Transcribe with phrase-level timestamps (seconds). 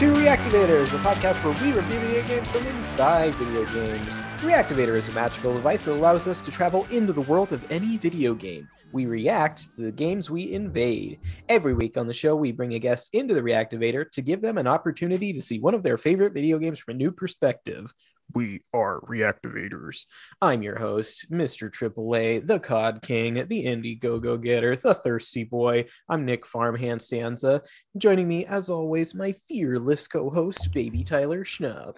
[0.00, 4.18] to Reactivators, a podcast where we review video games from inside video games.
[4.40, 7.98] Reactivator is a magical device that allows us to travel into the world of any
[7.98, 8.66] video game.
[8.92, 11.20] We react to the games we invade.
[11.48, 14.58] Every week on the show, we bring a guest into the Reactivator to give them
[14.58, 17.92] an opportunity to see one of their favorite video games from a new perspective.
[18.32, 20.06] We are Reactivators.
[20.42, 21.70] I'm your host, Mr.
[21.70, 25.86] AAA, the COD King, the Indie Go Go Getter, the Thirsty Boy.
[26.08, 27.62] I'm Nick Farmhand Stanza.
[27.96, 31.96] Joining me, as always, my fearless co host, Baby Tyler Schnupp.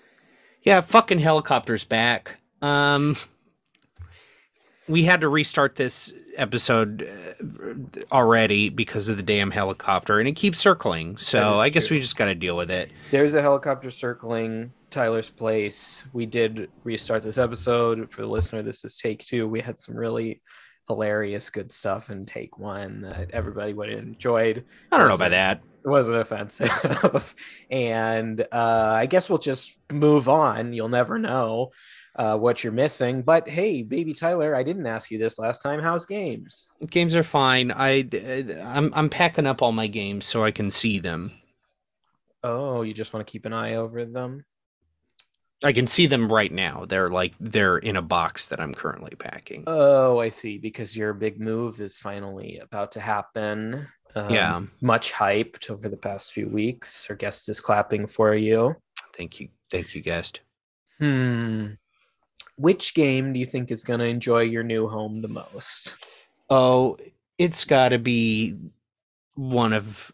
[0.63, 2.37] Yeah, fucking helicopters back.
[2.61, 3.17] Um,
[4.93, 10.33] we had to restart this episode uh, already because of the damn helicopter, and it
[10.33, 11.17] keeps circling.
[11.17, 11.97] So I guess true.
[11.97, 12.91] we just got to deal with it.
[13.11, 16.05] There's a helicopter circling Tyler's place.
[16.13, 18.13] We did restart this episode.
[18.13, 19.49] For the listener, this is take two.
[19.49, 20.43] We had some really
[20.89, 24.63] hilarious, good stuff in take one that everybody would have enjoyed.
[24.91, 25.63] I don't know about that.
[25.85, 27.35] It wasn't offensive.
[27.71, 30.75] and uh, I guess we'll just move on.
[30.75, 31.71] You'll never know
[32.17, 33.23] uh, what you're missing.
[33.23, 35.81] But hey, baby Tyler, I didn't ask you this last time.
[35.81, 36.71] How's games?
[36.91, 37.73] Games are fine.
[37.73, 38.07] I
[38.63, 41.33] I'm I'm packing up all my games so I can see them.
[42.45, 44.45] Oh, you just want to keep an eye over them?
[45.65, 46.87] I can see them right now.
[46.87, 49.63] They're like they're in a box that I'm currently packing.
[49.69, 50.59] Oh, I see.
[50.59, 53.87] Because your big move is finally about to happen.
[54.17, 54.63] Um, Yeah.
[54.81, 57.07] Much hyped over the past few weeks.
[57.09, 58.75] Our guest is clapping for you.
[59.17, 60.41] Thank you, thank you, guest.
[60.99, 61.75] Hmm.
[62.57, 65.95] Which game do you think is going to enjoy your new home the most?
[66.51, 66.99] Oh,
[67.39, 68.57] it's got to be
[69.35, 70.13] one of.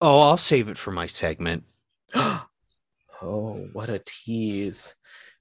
[0.00, 1.64] Oh, I'll save it for my segment.
[2.14, 4.96] oh, what a tease.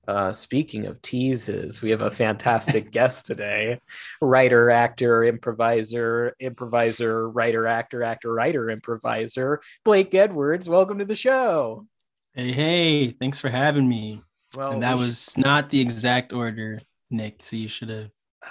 [0.08, 3.80] Uh, speaking of teases, we have a fantastic guest today
[4.22, 10.70] writer, actor, improviser, improviser, writer, actor, actor, writer, improviser, Blake Edwards.
[10.70, 11.88] Welcome to the show.
[12.34, 14.22] Hey, hey, thanks for having me.
[14.56, 16.80] Well, and that we was not the exact order,
[17.10, 17.44] Nick.
[17.44, 18.10] So you should have.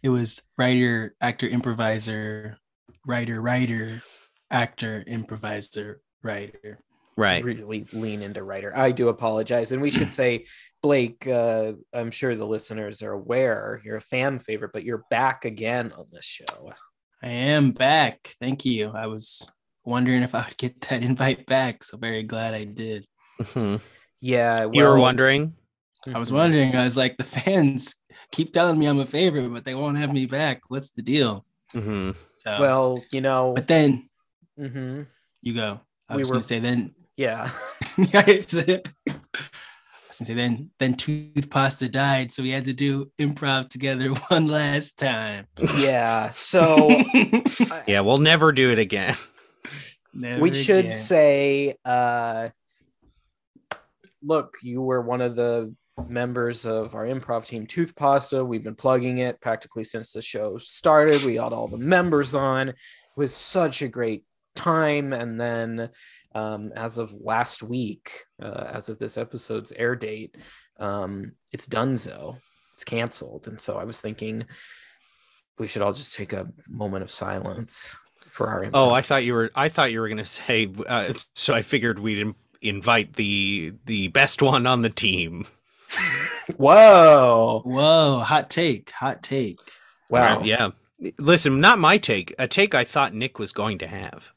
[0.00, 2.56] It was writer, actor, improviser,
[3.04, 4.00] writer, writer,
[4.48, 6.78] actor, improviser, writer.
[7.16, 7.42] Right.
[7.42, 8.72] really lean into writer.
[8.76, 9.72] I do apologize.
[9.72, 10.46] And we should say,
[10.82, 15.44] Blake, uh, I'm sure the listeners are aware you're a fan favorite, but you're back
[15.44, 16.72] again on this show.
[17.20, 18.36] I am back.
[18.38, 18.92] Thank you.
[18.94, 19.50] I was
[19.84, 21.82] wondering if I would get that invite back.
[21.82, 23.04] So very glad I did.
[23.40, 23.80] Mhm.
[24.20, 24.68] Yeah.
[24.72, 25.54] you were wondering.
[26.06, 26.34] I was Mhm.
[26.34, 27.96] wondering, I was like, the fans
[28.32, 30.62] keep telling me I'm a favorite, but they won't have me back.
[30.68, 31.44] What's the deal?
[31.72, 34.08] hmm So, Well, you know, but then
[34.58, 35.06] mhm,
[35.42, 35.80] you go.
[36.08, 37.50] I We was were- gonna say then yeah.
[37.98, 38.54] Yeah, it's-
[39.08, 39.12] I
[40.08, 44.08] was gonna say then then Tooth Pasta died, so we had to do improv together
[44.30, 45.46] one last time.
[45.76, 46.30] Yeah.
[46.30, 46.88] So
[47.86, 49.16] Yeah, we'll never do it again.
[50.14, 50.96] Never we should again.
[50.96, 52.48] say, uh,
[54.22, 55.74] look, you were one of the
[56.06, 58.44] members of our improv team, Tooth Pasta.
[58.44, 61.22] We've been plugging it practically since the show started.
[61.22, 62.68] We got all the members on.
[62.68, 62.76] It
[63.16, 64.24] was such a great
[64.54, 65.12] time.
[65.12, 65.90] And then,
[66.34, 70.36] um, as of last week, uh, as of this episode's air date,
[70.78, 72.38] um, it's Dunzo.
[72.74, 73.48] It's canceled.
[73.48, 74.44] And so I was thinking
[75.58, 77.96] we should all just take a moment of silence
[78.30, 78.66] for our.
[78.72, 79.50] Oh, I thought you were.
[79.56, 80.70] I thought you were going to say.
[80.86, 85.46] Uh, so I figured we'd invite the the best one on the team.
[86.56, 87.62] Whoa!
[87.64, 89.58] Whoa, hot take, hot take.
[90.10, 90.36] Wow.
[90.38, 90.70] Right, yeah.
[91.18, 92.34] Listen, not my take.
[92.38, 94.32] A take I thought Nick was going to have.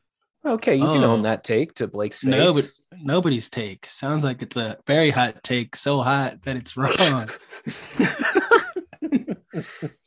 [0.45, 1.11] Okay, you can Oh.
[1.11, 2.29] own that take to Blake's face.
[2.31, 2.69] No, but
[3.01, 3.85] nobody's take.
[3.85, 7.29] Sounds like it's a very hot take, so hot that it's wrong.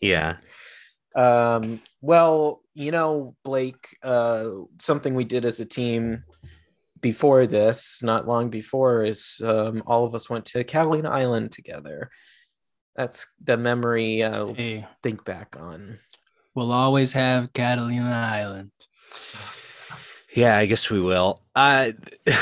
[0.00, 0.36] Yeah.
[1.14, 4.50] um, well, you know, Blake, uh,
[4.80, 6.20] something we did as a team
[7.04, 12.10] before this, not long before, is um, all of us went to Catalina Island together.
[12.96, 15.98] That's the memory I'll hey, think back on.
[16.54, 18.70] we'll always have Catalina Island.
[20.34, 21.42] Yeah, I guess we will.
[21.54, 21.92] Uh,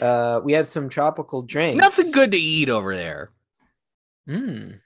[0.00, 1.80] Uh, we had some tropical drinks.
[1.80, 3.30] nothing good to eat over there.
[4.28, 4.80] Mm,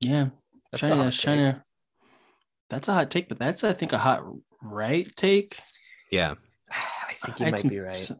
[0.00, 0.30] Yeah,
[0.72, 1.62] that's trying a hot was trying.
[2.70, 4.24] That's a hot take, but that's I think a hot
[4.60, 5.60] right take.
[6.10, 6.34] Yeah.
[6.70, 7.96] I think you I might some, be right.
[7.96, 8.18] Some,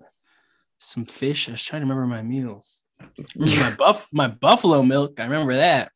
[0.78, 1.48] some fish.
[1.48, 2.80] I was trying to remember my meals.
[3.36, 5.20] Remember my buff my buffalo milk.
[5.20, 5.92] I remember that.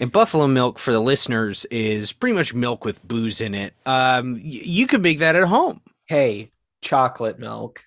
[0.00, 3.72] And buffalo milk for the listeners is pretty much milk with booze in it.
[3.86, 5.80] Um, y- you could make that at home.
[6.06, 6.50] Hey,
[6.82, 7.84] chocolate milk.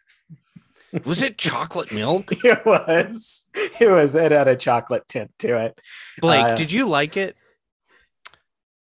[1.05, 2.31] Was it chocolate milk?
[2.45, 3.47] It was.
[3.81, 4.15] It was.
[4.15, 5.81] It had a chocolate tint to it.
[6.21, 7.35] Blake, Uh, did you like it?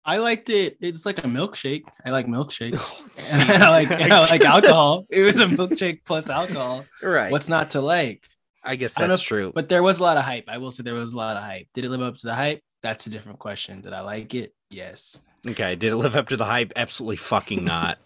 [0.03, 0.77] I liked it.
[0.81, 1.83] It's like a milkshake.
[2.05, 2.79] I like milkshakes.
[3.17, 5.05] See, I like I like alcohol.
[5.09, 6.85] It was a milkshake plus alcohol.
[7.03, 7.31] right.
[7.31, 8.27] What's not to like?
[8.63, 9.51] I guess I that's know true.
[9.53, 10.45] But there was a lot of hype.
[10.47, 11.67] I will say there was a lot of hype.
[11.73, 12.61] Did it live up to the hype?
[12.81, 13.81] That's a different question.
[13.81, 14.53] Did I like it?
[14.69, 15.19] Yes.
[15.47, 16.73] okay, did it live up to the hype?
[16.75, 17.97] Absolutely fucking not.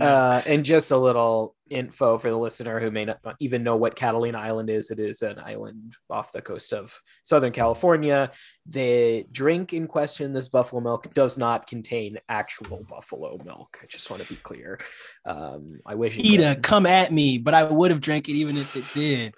[0.00, 3.96] Uh, and just a little info for the listener who may not even know what
[3.96, 4.90] Catalina Island is.
[4.90, 8.30] It is an island off the coast of Southern California.
[8.66, 13.78] The drink in question, this buffalo milk, does not contain actual buffalo milk.
[13.82, 14.78] I just want to be clear.
[15.24, 16.62] Um, I wish it Ida, did.
[16.62, 19.34] come at me, but I would have drank it even if it did.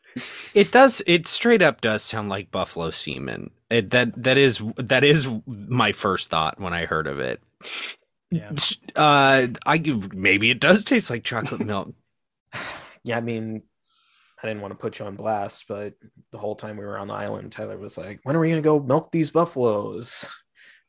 [0.55, 1.03] It does.
[1.07, 3.51] It straight up does sound like buffalo semen.
[3.71, 7.41] It, that that is that is my first thought when I heard of it.
[8.35, 8.53] Yeah.
[8.97, 11.95] Uh, I give maybe it does taste like chocolate milk.
[13.05, 13.63] Yeah, I mean,
[14.43, 15.95] I didn't want to put you on blast, but
[16.33, 18.63] the whole time we were on the island, Tyler was like, "When are we gonna
[18.63, 20.29] go milk these buffaloes?"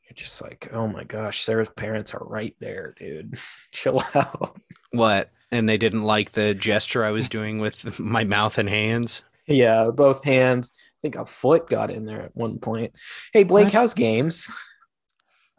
[0.04, 3.38] You're just like, "Oh my gosh, Sarah's parents are right there, dude.
[3.72, 4.58] Chill out."
[4.90, 5.30] What?
[5.52, 9.22] And they didn't like the gesture I was doing with my mouth and hands.
[9.46, 10.72] Yeah, both hands.
[10.74, 12.92] I think a foot got in there at one point.
[13.32, 13.72] Hey, Blake, What?
[13.74, 14.50] how's games?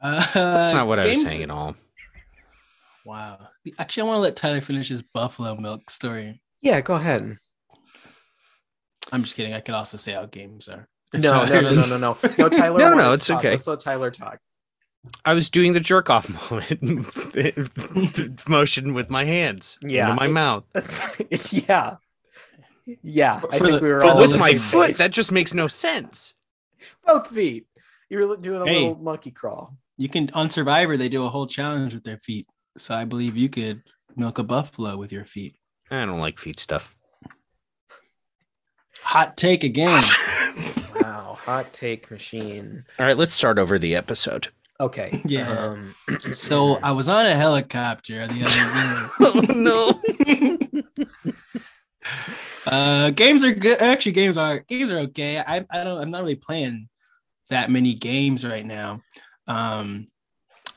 [0.01, 1.75] Uh, That's not what I was saying at all.
[3.05, 3.39] Wow.
[3.79, 6.41] Actually, I want to let Tyler finish his buffalo milk story.
[6.61, 7.37] Yeah, go ahead.
[9.11, 9.53] I'm just kidding.
[9.53, 10.87] I could also say how games are.
[11.13, 12.17] No, no, Tyler- no, no, no, no.
[12.37, 12.79] No, Tyler.
[12.79, 13.39] No, no, no, it's talk.
[13.39, 13.51] okay.
[13.51, 14.39] Let's let Tyler talk.
[15.23, 20.09] I was doing the jerk off moment motion with my hands Yeah.
[20.11, 20.65] into my mouth.
[21.53, 21.95] yeah.
[23.01, 24.97] Yeah, I For think the- we were all With my foot, page.
[24.97, 26.33] that just makes no sense.
[27.05, 27.67] both feet.
[28.09, 28.79] You were doing a Hey.
[28.87, 29.77] little monkey crawl.
[29.97, 32.47] You can on Survivor they do a whole challenge with their feet.
[32.77, 33.81] So I believe you could
[34.15, 35.55] milk a buffalo with your feet.
[35.89, 36.95] I don't like feet stuff.
[39.01, 40.01] Hot take again.
[40.99, 42.83] Wow, hot take machine.
[42.99, 44.47] All right, let's start over the episode.
[44.79, 45.21] Okay.
[45.25, 45.49] Yeah.
[45.51, 45.95] Um,
[46.33, 49.51] so I was on a helicopter the other day.
[49.53, 50.01] Oh no.
[52.65, 53.79] Uh, games are good.
[53.79, 55.39] Actually, games are games are okay.
[55.39, 55.99] I I don't.
[55.99, 56.89] I'm not really playing
[57.49, 59.01] that many games right now.
[59.47, 60.07] Um,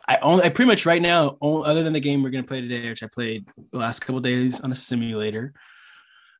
[0.08, 0.44] I only.
[0.44, 3.02] I pretty much right now, o- other than the game we're gonna play today, which
[3.02, 5.52] I played the last couple days on a simulator.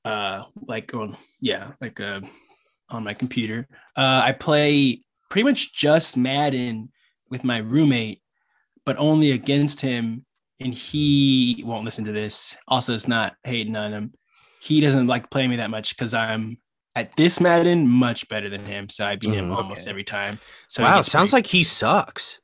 [0.04, 2.20] Uh, like on yeah, like uh,
[2.90, 3.68] on my computer.
[3.96, 6.90] Uh, I play pretty much just Madden
[7.30, 8.22] with my roommate,
[8.84, 10.24] but only against him.
[10.62, 12.54] And he won't listen to this.
[12.68, 14.12] Also, it's not hating on him
[14.60, 16.58] he doesn't like playing me that much because I'm
[16.96, 18.88] at this Madden much better than him.
[18.88, 20.38] So I beat him Mm, almost every time.
[20.68, 22.38] So wow, sounds pretty- like he sucks.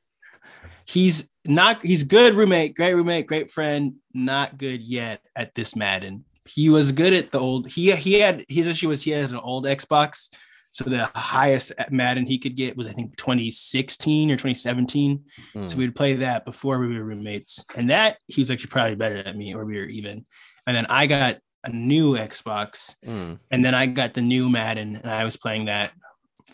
[0.85, 6.25] he's not he's good roommate, great roommate, great friend, not good yet at this Madden.
[6.49, 9.37] He was good at the old he he had his issue was he had an
[9.37, 10.29] old Xbox.
[10.71, 15.25] So the highest Madden he could get was I think 2016 or 2017.
[15.55, 15.67] Hmm.
[15.67, 17.65] So we'd play that before we were roommates.
[17.75, 20.27] And that he was actually probably better at me or we were even.
[20.67, 23.35] And then I got a new Xbox Hmm.
[23.51, 25.93] and then I got the new Madden and I was playing that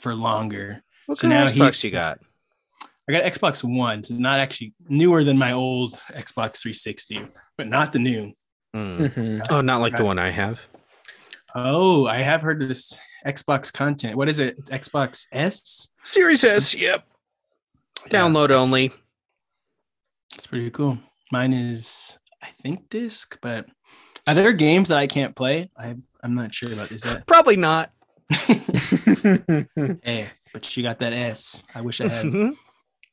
[0.00, 0.82] for longer.
[1.06, 2.18] What So kind now of Xbox you got?
[3.08, 7.26] I got Xbox One, so not actually newer than my old Xbox 360,
[7.58, 8.32] but not the new.
[8.74, 9.40] Mhm.
[9.50, 10.66] Oh, not like the one I have.
[11.54, 14.16] Oh, I have heard of this Xbox content.
[14.16, 14.58] What is it?
[14.58, 15.88] It's Xbox S.
[16.04, 17.04] Series S, yep.
[18.08, 18.92] Download only.
[20.34, 20.98] It's pretty cool.
[21.30, 23.66] Mine is, I think, disc, but
[24.26, 25.68] are there games that I can't play?
[25.76, 26.92] I I'm not sure about.
[26.92, 27.26] Is that?
[27.26, 27.90] Probably not.
[30.04, 31.62] hey, but you got that S.
[31.74, 32.56] I wish I had Mhm.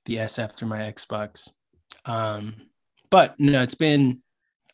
[0.05, 1.49] the S after my Xbox.
[2.05, 2.55] Um,
[3.09, 4.21] but no, it's been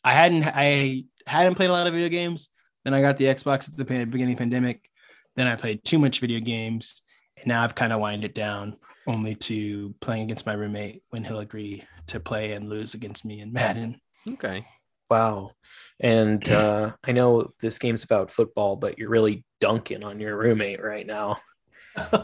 [0.04, 2.50] I hadn't I hadn't played a lot of video games.
[2.84, 4.90] Then I got the Xbox at the beginning of the pandemic.
[5.36, 7.02] Then I played too much video games,
[7.38, 8.78] and now I've kind of winded it down
[9.08, 13.40] only to playing against my roommate when he'll agree to play and lose against me
[13.40, 14.00] in Madden.
[14.34, 14.66] okay.
[15.10, 15.52] Wow.
[16.00, 20.84] And uh, I know this game's about football, but you're really dunking on your roommate
[20.84, 21.38] right now.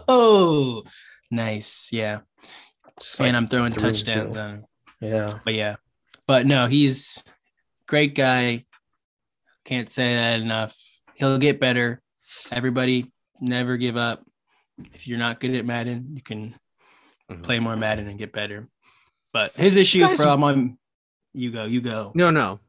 [0.07, 0.83] Oh,
[1.29, 2.19] nice, yeah.
[2.99, 4.65] Just and like I'm throwing touchdowns on
[4.99, 5.39] yeah.
[5.43, 5.75] but yeah
[6.27, 7.23] but no he's
[7.87, 8.63] great guy
[9.65, 10.77] can't say that enough
[11.15, 11.99] he'll get better
[12.51, 14.23] everybody never give up
[14.93, 16.53] if you're not good at madden you can
[17.31, 17.41] Mhm.
[17.41, 18.67] play more madden and get better
[19.33, 20.71] but his issue Guys- for all my
[21.33, 22.59] you go you go No, no.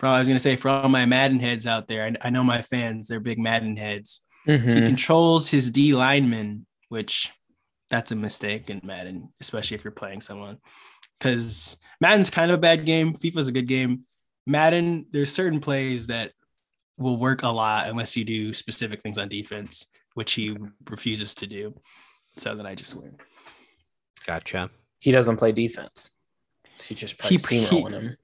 [0.00, 2.26] For all i was going to say for all my madden heads out there I,
[2.26, 4.86] I know my fans they're big madden heads he Mhm.
[4.86, 7.30] controls his d lineman which
[7.90, 10.56] that's a mistake in madden especially if you're playing someone
[11.18, 13.12] because Madden's kind of a bad game.
[13.12, 14.04] FIFA's a good game.
[14.46, 16.32] Madden, there's certain plays that
[16.96, 20.56] will work a lot unless you do specific things on defense, which he
[20.88, 21.74] refuses to do.
[22.38, 23.18] So then I just win.
[24.26, 24.70] Gotcha.
[24.98, 26.08] He doesn't play defense.
[26.88, 28.16] He just He- plays he- steamrolling him.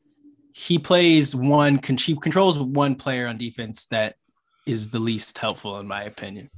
[0.59, 1.79] He plays one.
[1.79, 4.17] con- He controls one player on defense that
[4.65, 6.49] is the least helpful, in my opinion.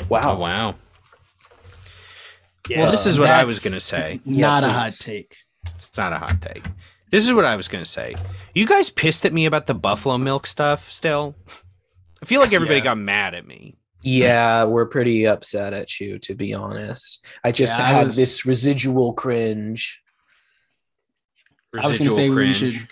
[0.00, 0.36] Oh Wow.
[0.36, 0.74] wow.
[2.68, 4.20] Yeah, well, this is what I was gonna say.
[4.26, 5.36] Not Yeah, a hot take.
[5.74, 6.64] It's not a hot take.
[7.10, 8.14] This is what I was gonna say.
[8.54, 11.34] You guys pissed at me about the buffalo milk stuff still?
[12.22, 12.84] I feel like everybody Yeah.
[12.84, 13.76] got mad at me.
[14.02, 17.24] Yeah, we're pretty upset at you, to be honest.
[17.42, 20.02] I just Yeah, I had was- this residual cringe.
[21.74, 22.88] I was going to Residual say we should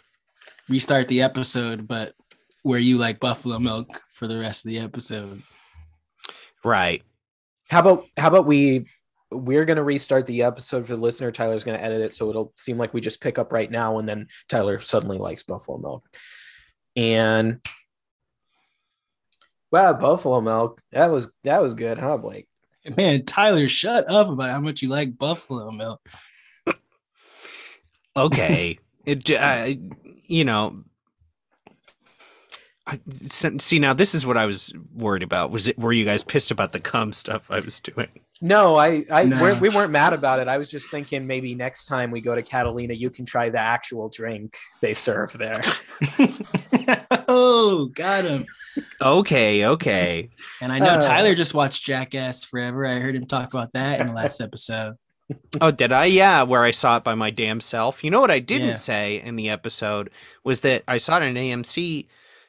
[0.70, 2.14] restart the episode, but
[2.62, 5.42] where you like buffalo milk for the rest of the episode.
[6.64, 7.02] Right.
[7.68, 8.86] How about how about we
[9.30, 11.30] we're gonna restart the episode for the listener.
[11.30, 14.08] Tyler's gonna edit it so it'll seem like we just pick up right now, and
[14.08, 16.04] then Tyler suddenly likes buffalo milk.
[16.96, 17.60] And
[19.70, 20.80] wow, buffalo milk.
[20.92, 22.48] That was that was good, huh, Blake?
[22.96, 26.00] Man, Tyler, shut up about how much you like buffalo milk.
[28.16, 28.78] Okay.
[29.04, 29.74] it j- uh,
[30.26, 30.84] you know
[32.86, 35.50] I, see now this is what I was worried about.
[35.52, 38.08] Was it were you guys pissed about the cum stuff I was doing?
[38.40, 39.40] No, I, I No.
[39.40, 40.48] We're, we weren't mad about it.
[40.48, 43.58] I was just thinking maybe next time we go to Catalina, you can try the
[43.60, 45.60] actual drink they serve there.
[47.28, 48.46] oh, got him.
[49.00, 50.30] Okay, okay.
[50.62, 51.00] And I know Uh.
[51.00, 52.86] Tyler just watched Jackass Forever.
[52.86, 54.94] I heard him talk about that in the last episode.
[55.60, 56.06] Oh, did I?
[56.06, 58.02] Yeah, where I saw it by my damn self.
[58.04, 58.74] You know what I didn't Yeah.
[58.74, 60.10] say in the episode
[60.44, 62.06] was that I saw it in AMC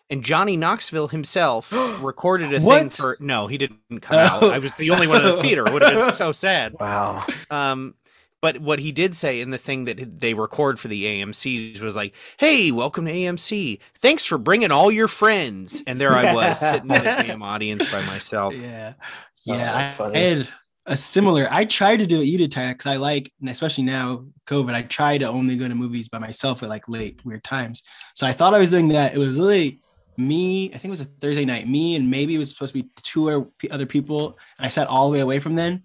[0.10, 1.72] and Johnny Knoxville himself
[2.02, 4.44] recorded a thing for no, he didn't come out.
[4.44, 4.50] Oh.
[4.52, 5.66] I was the only one in the theater.
[5.66, 6.76] It would have been so sad.
[6.80, 7.24] Wow.
[7.50, 7.96] Um
[8.42, 11.96] but what he did say in the thing that they record for the AMCs was
[11.96, 13.78] like, "Hey, welcome to AMC.
[14.00, 17.86] Thanks for bringing all your friends." And there I was sitting in the damn audience
[17.92, 18.56] by myself.
[18.56, 18.94] Yeah.
[18.98, 19.04] Oh,
[19.44, 19.58] Yeah.
[19.74, 20.16] that's I, funny.
[20.20, 20.48] I had
[20.86, 24.74] a similar, I tried to do did, Tyler, because I like, and especially now, COVID,
[24.74, 27.84] I try to only go to movies by myself at like late, weird times.
[28.16, 29.14] So I thought I was doing that.
[29.14, 29.82] It was really
[30.18, 32.82] me, I think it was a Thursday night, me and maybe it was supposed to
[32.82, 34.40] be two or other people.
[34.58, 35.84] And I sat all the way away from them.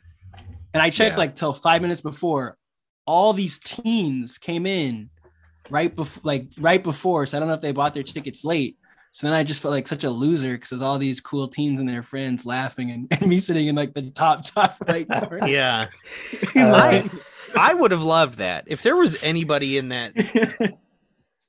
[0.73, 1.19] And I checked Yeah.
[1.19, 2.57] like till five minutes before,
[3.07, 5.11] all these teens came in
[5.71, 7.26] right before, like right before.
[7.26, 8.79] So I don't know if they bought their tickets late.
[9.16, 11.80] So then I just felt like such a loser because there's all these cool teens
[11.80, 15.49] and their friends laughing and, and me sitting in like the top top right corner.
[15.49, 15.87] Yeah.
[16.54, 17.02] Uh,
[17.58, 18.64] I would have loved that.
[18.66, 20.12] If there was anybody in that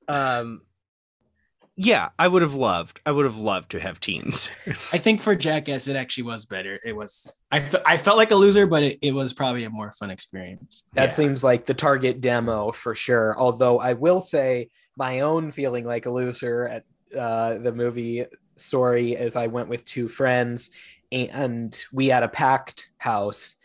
[0.07, 0.61] um
[1.75, 3.01] yeah, I would have loved.
[3.05, 4.49] I would have loved to have teens.
[4.93, 6.79] I think for Jackass, it actually was better.
[6.85, 9.69] It was I, fe- I felt like a loser, but it, it was probably a
[9.69, 10.83] more fun experience.
[10.93, 11.09] That Yeah.
[11.09, 13.35] seems like the target demo for sure.
[13.37, 16.83] Although I will say my own feeling like a loser at
[17.17, 20.71] uh, the movie story is I went with two friends
[21.11, 23.55] and we had a packed house.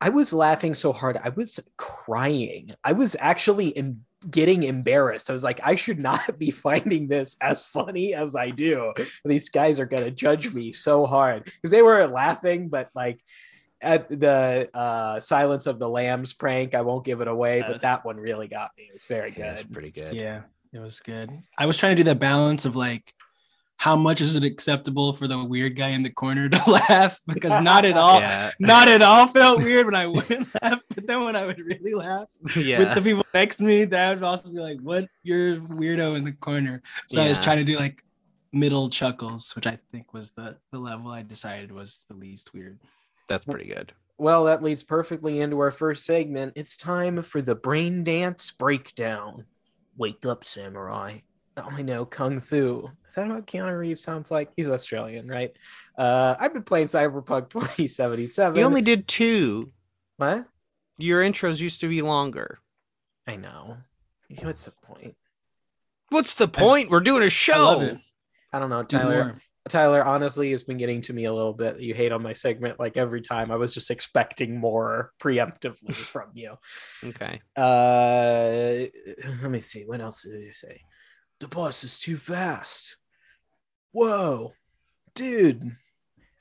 [0.00, 2.74] I was laughing so hard, I was crying.
[2.84, 5.30] I was actually in, getting embarrassed.
[5.30, 8.92] I was like, I should not be finding this as funny as I do.
[9.24, 13.20] These guys are gonna judge me so hard because they were laughing, but like
[13.80, 17.68] at the uh, Silence of the Lambs prank, I won't give it away, Yes.
[17.72, 18.84] but that one really got me.
[18.84, 19.44] It was very good.
[19.44, 20.14] That's pretty good.
[20.14, 20.42] Yeah,
[20.76, 21.30] it was good.
[21.58, 23.12] I was trying to do that balance of like
[23.78, 27.60] how much is it acceptable for the weird guy in the corner to laugh because
[27.62, 28.50] not at all Yeah.
[28.58, 31.94] not at all felt weird when I wouldn't laugh, but then when I would really
[31.94, 32.78] laugh Yeah.
[32.78, 35.06] with the people next to me, that would also be like, "What?
[35.22, 38.02] You're weirdo in the corner." So I was trying to do like
[38.52, 42.78] middle chuckles, which I think was the the level I decided was the least weird.
[43.28, 43.92] That's pretty good.
[44.18, 46.54] Well, that leads perfectly into our first segment.
[46.56, 49.44] It's time for the brain dance breakdown.
[49.96, 51.18] Wake up, samurai.
[51.56, 52.90] I know Kung Fu.
[53.08, 54.50] Is that what Keanu Reeves sounds like?
[54.56, 55.52] He's Australian, right?
[55.96, 58.58] Uh, I've been playing Cyberpunk 2077.
[58.58, 59.72] You only did two.
[60.18, 60.46] what?
[60.98, 62.58] Your intros used to be longer.
[63.26, 63.78] I know.
[64.42, 65.14] What's the point?
[66.10, 66.90] What's the point?
[66.90, 67.80] We're doing a show.
[67.80, 68.02] I.
[68.56, 69.40] I don't know, Do Tyler.
[69.68, 71.80] Tyler, honestly, it's been getting to me a little bit.
[71.80, 73.50] You hate on my segment like every time.
[73.50, 76.54] I was just expecting more preemptively from you.
[77.04, 77.40] Okay.
[77.56, 78.86] Uh,
[79.42, 79.84] let me see.
[79.84, 80.80] What else did he say?
[81.40, 82.96] The bus is too fast.
[83.92, 84.52] Whoa,
[85.14, 85.76] dude.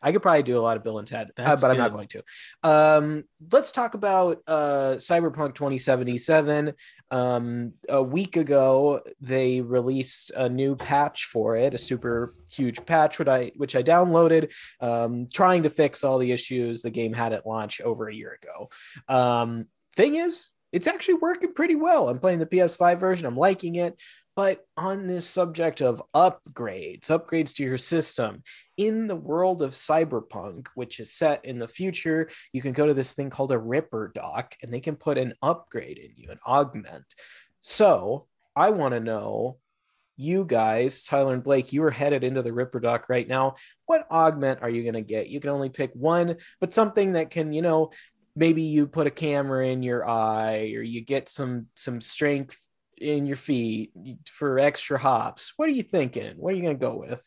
[0.05, 2.07] I could probably do a lot of Bill and Ted, uh, but I'm not going
[2.09, 2.24] to.
[2.62, 6.74] Um, let's talk about uh, Cyberpunk 2077.
[7.09, 13.17] Um, a week ago, they released a new patch for it, a super huge patch,
[13.17, 17.33] which I which I downloaded, um, trying to fix all the issues the game had
[17.33, 18.69] at launch over a year ago.
[19.07, 22.09] Um, thing is, it's actually working pretty well.
[22.09, 23.25] I'm playing the PS5 version.
[23.25, 23.97] I'm liking it.
[24.35, 28.43] But on this subject of upgrades, upgrades to your system,
[28.77, 32.94] in the world of cyberpunk, which is set in the future, you can go to
[32.94, 37.05] this thing called a Ripperdoc and they can put an upgrade in you, an augment.
[37.62, 39.58] So I want to know
[40.17, 43.55] you guys, Tyler and Blake, you are headed into the Ripperdoc right now.
[43.86, 45.29] What augment are you going to get?
[45.29, 47.91] You can only pick one, but something that can, you know,
[48.36, 53.25] maybe you put a camera in your eye or you get some some strength in
[53.25, 53.91] your feet
[54.32, 55.53] for extra hops.
[55.58, 56.36] What are you thinking?
[56.38, 57.25] What are you going to go with?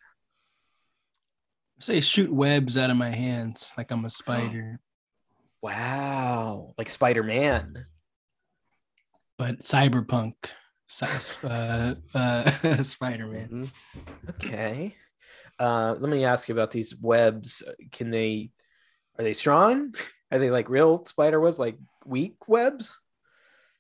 [1.81, 4.81] Say shoot webs out of my hands like I'm a spider.
[5.63, 7.87] wow, like Spider-Man.
[9.39, 10.35] But cyberpunk
[11.45, 12.51] uh, uh,
[12.83, 13.49] Spider-Man.
[13.49, 14.31] Mm-hmm.
[14.31, 14.95] Okay.
[15.59, 17.63] Uh, let me ask you about these webs.
[17.93, 18.51] Can they
[19.19, 19.95] are they strong?
[20.31, 22.99] Are they like real spider webs, like weak webs?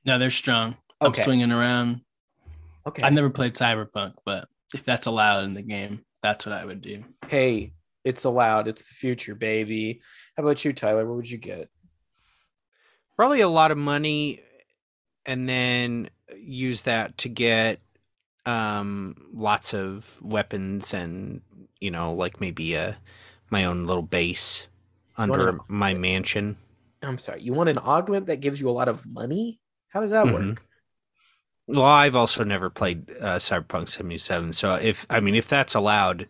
[0.04, 0.76] No, they're strong.
[1.00, 1.20] Okay.
[1.20, 2.00] I'm swinging around.
[2.86, 3.02] Okay.
[3.02, 6.80] I've never played Cyberpunk, but if that's allowed in the game, that's what I would
[6.80, 7.04] do.
[7.28, 7.74] Hey,
[8.04, 8.68] it's allowed.
[8.68, 10.00] It's the future, baby.
[10.36, 11.06] How about you, Tyler?
[11.06, 11.68] What would you get?
[13.16, 14.42] Probably a lot of money
[15.28, 17.80] and then use that to get
[18.46, 21.42] um lots of weapons and
[21.80, 22.96] you know like maybe a
[23.50, 24.66] my own little base
[25.16, 26.56] under an, my mansion
[27.02, 30.10] i'm sorry you want an augment that gives you a lot of money how does
[30.10, 30.50] that mm-hmm.
[30.50, 30.62] work
[31.66, 36.26] well i've also never played uh, cyberpunk 77 so if i mean if that's allowed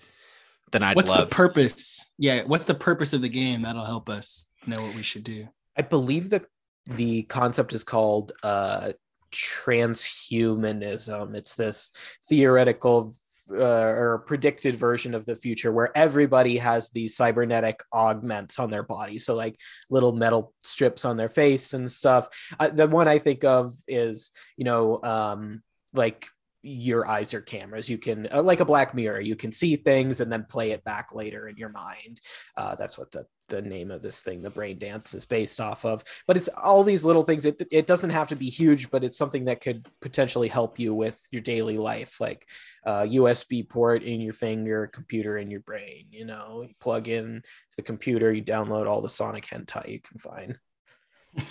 [0.72, 1.28] then i'd what's love...
[1.28, 5.02] the purpose yeah what's the purpose of the game that'll help us know what we
[5.02, 6.44] should do i believe the
[6.90, 8.92] the concept is called uh
[9.30, 11.34] transhumanism.
[11.34, 11.92] It's this
[12.28, 13.14] theoretical
[13.50, 18.82] uh, or predicted version of the future where everybody has these cybernetic augments on their
[18.82, 19.16] body.
[19.18, 19.56] So, like
[19.88, 22.28] little metal strips on their face and stuff.
[22.60, 25.62] Uh, the one I think of is, you know, um,
[25.94, 26.28] like
[26.68, 27.88] your eyes are cameras.
[27.88, 30.84] You can, uh, like a black mirror, you can see things and then play it
[30.84, 32.20] back later in your mind.
[32.56, 35.86] Uh, that's what the the name of this thing, the brain dance, is based off
[35.86, 36.04] of.
[36.26, 37.46] But it's all these little things.
[37.46, 40.94] It it doesn't have to be huge, but it's something that could potentially help you
[40.94, 42.46] with your daily life, like
[42.84, 46.06] a USB port in your finger, computer in your brain.
[46.10, 47.42] You know, you plug in
[47.76, 50.58] the computer, you download all the Sonic hentai you can find.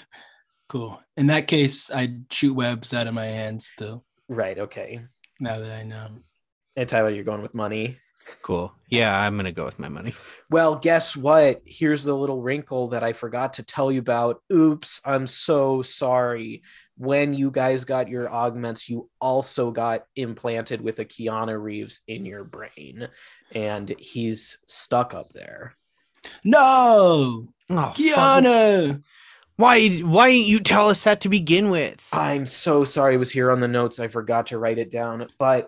[0.69, 1.01] Cool.
[1.15, 4.03] In that case, I'd shoot webs out of my hands still.
[4.29, 4.57] Right.
[4.59, 5.01] Okay.
[5.39, 6.09] Now that I know.
[6.75, 7.97] And Tyler, you're going with money.
[8.41, 8.73] Cool.
[8.89, 10.13] Yeah, I'm gonna go with my money.
[10.49, 11.61] Well, guess what?
[11.65, 14.41] Here's the little wrinkle that I forgot to tell you about.
[14.51, 16.63] Oops, I'm so sorry.
[16.97, 22.25] When you guys got your augments, you also got implanted with a Keanu Reeves in
[22.25, 23.07] your brain,
[23.53, 25.75] and he's stuck up there.
[26.43, 29.03] No, oh, Keanu.
[29.57, 29.63] Fuck.
[29.63, 32.07] Why why didn't you tell us that to begin with?
[32.13, 33.99] I'm so sorry it was here on the notes.
[33.99, 35.25] I forgot to write it down.
[35.39, 35.67] But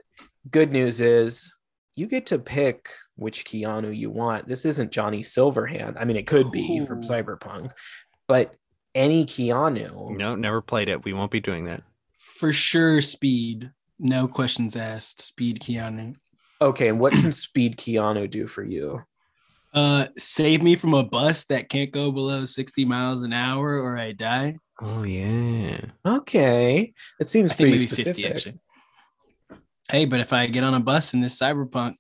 [0.52, 1.54] good news is
[1.96, 4.48] you get to pick which Keanu you want.
[4.48, 5.98] This isn't Johnny Silverhand.
[6.00, 6.86] I mean, it could be Ooh.
[6.86, 7.72] from Cyberpunk,
[8.28, 8.56] but
[8.96, 10.16] any Keanu.
[10.16, 11.04] No, never played it.
[11.04, 11.84] We won't be doing that.
[12.18, 13.72] For sure, speed.
[14.00, 15.20] No questions asked.
[15.22, 16.16] Speed Keanu.
[16.62, 19.04] Okay, and what can Speed Keanu do for you?
[19.72, 23.98] Uh, save me from a bus that can't go below 60 miles an hour or
[23.98, 24.58] I die.
[24.82, 25.80] Oh yeah.
[26.06, 26.94] Okay.
[27.20, 28.34] It seems pretty specific.
[28.34, 28.60] 50,
[29.92, 31.96] hey, but if I get on a bus in this cyberpunk,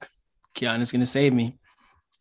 [0.55, 1.57] Keanu's gonna save me.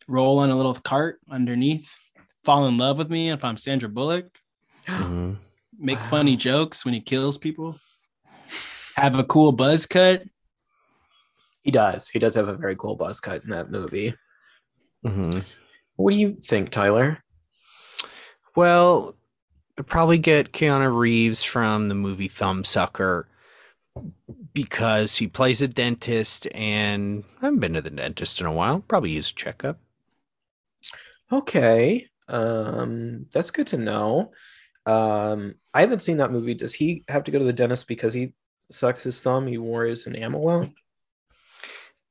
[0.07, 1.95] Roll on a little cart underneath,
[2.43, 4.27] fall in love with me if I'm Sandra Bullock.
[4.87, 5.33] Mm-hmm.
[5.81, 6.09] Make wow.
[6.09, 7.79] funny jokes when he kills people.
[8.95, 10.23] Have a cool buzz cut.
[11.61, 12.09] He does.
[12.09, 14.13] He does have a very cool buzz cut in that movie.
[15.05, 15.39] Mm-hmm.
[15.95, 17.23] What do you think, Tyler?
[18.55, 19.15] Well,
[19.77, 23.25] I'd probably get Keanu Reeves from the movie Thumbsucker
[24.53, 28.79] because he plays a dentist, and I haven't been to the dentist in a while.
[28.87, 29.79] Probably use a checkup.
[31.31, 34.31] Okay, um, that's good to know.
[34.85, 36.55] Um, I haven't seen that movie.
[36.55, 38.33] Does he have to go to the dentist because he
[38.71, 39.47] sucks his thumb?
[39.47, 40.69] He wore his enamel out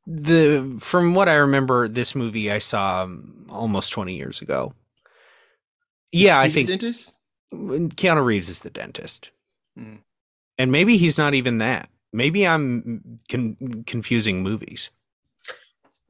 [0.08, 4.72] the from what I remember, this movie I saw um, almost twenty years ago.
[6.12, 7.14] Yeah, I think dentist.
[7.52, 9.30] Keanu Reeves is the dentist,
[9.76, 9.96] hmm.
[10.56, 11.90] and maybe he's not even that.
[12.12, 14.88] Maybe I'm con- confusing movies.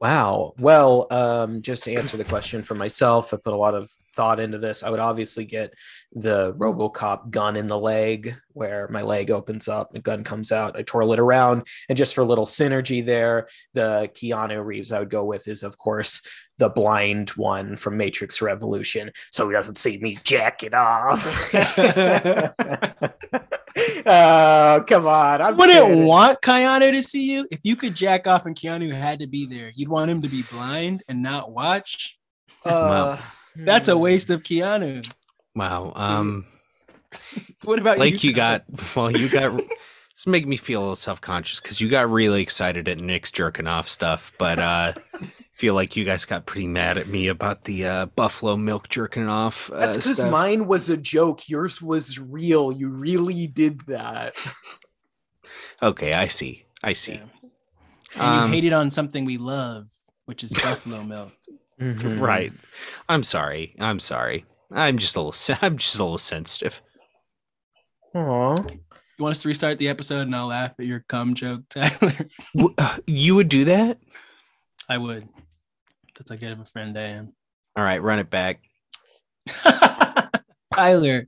[0.01, 0.53] Wow.
[0.57, 4.39] Well, um, just to answer the question for myself, I put a lot of thought
[4.39, 4.81] into this.
[4.81, 5.73] I would obviously get
[6.13, 10.77] the Robocop gun in the leg, where my leg opens up, a gun comes out,
[10.77, 14.99] I twirl it around, and just for a little synergy there, the Keanu Reeves I
[14.99, 16.21] would go with is, of course,
[16.59, 21.53] the blind one from Matrix Revolution, so he doesn't see me jack it off.
[24.05, 25.41] Oh, come on.
[25.41, 27.47] I I wouldn't want Keanu to see you.
[27.51, 30.29] If you could jack off and Keanu had to be there, you'd want him to
[30.29, 32.17] be blind and not watch.
[32.65, 33.17] Uh,
[33.55, 35.09] That's a waste of Keanu.
[35.55, 35.93] Wow.
[35.95, 36.45] Um,
[37.63, 38.59] What about like you Tyler?
[38.69, 39.57] got well, you got.
[39.57, 43.31] This make me feel a little self conscious because you got really excited at Nick's
[43.31, 44.93] jerking off stuff, but uh,
[45.59, 49.27] feel like you guys got pretty mad at me about the uh, buffalo milk jerking
[49.27, 49.69] off.
[49.69, 51.49] Uh, That's because mine was a joke.
[51.49, 52.71] Yours was real.
[52.71, 54.33] You really did that.
[55.81, 56.65] Okay, I see.
[56.83, 57.13] I see.
[57.13, 57.23] Yeah.
[58.15, 59.87] And Um, you hated on something we love,
[60.25, 61.31] which is buffalo milk.
[61.79, 62.19] Mm-hmm.
[62.19, 62.51] Right.
[63.07, 63.75] I'm sorry.
[63.79, 64.43] I'm sorry.
[64.71, 65.57] I'm just a little.
[65.61, 66.81] I'm just a little sensitive.
[68.13, 68.55] Aw.
[68.57, 72.13] You want us to restart the episode and I'll laugh at your cum joke, Tyler?
[72.77, 73.99] Uh, You would do that?
[74.89, 75.29] I would.
[76.19, 77.33] That's how good of a friend I am.
[77.77, 78.61] All right, run it back.
[80.73, 81.27] Tyler,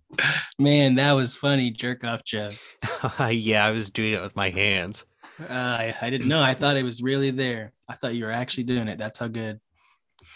[0.60, 1.71] man, that was funny.
[1.71, 2.54] Jerk off joke.
[3.30, 5.06] yeah, I was doing it with my hands.
[5.39, 6.41] Uh, I, I didn't know.
[6.41, 7.71] I thought it was really there.
[7.88, 8.97] I thought you were actually doing it.
[8.97, 9.62] That's how good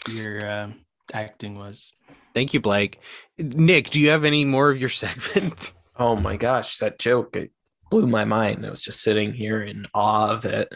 [0.10, 1.91] your um, acting was.
[2.34, 3.00] Thank you, Blake.
[3.38, 5.74] Nick, do you have any more of your segment?
[5.98, 7.52] Oh my gosh, that joke it
[7.89, 8.65] blew my mind.
[8.65, 10.74] I was just sitting here in awe of it.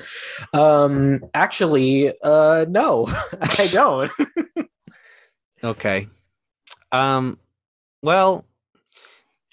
[0.54, 3.08] Um, actually, uh, no,
[3.42, 4.12] I don't.
[5.64, 6.08] Okay.
[6.92, 7.38] Um
[8.02, 8.46] well,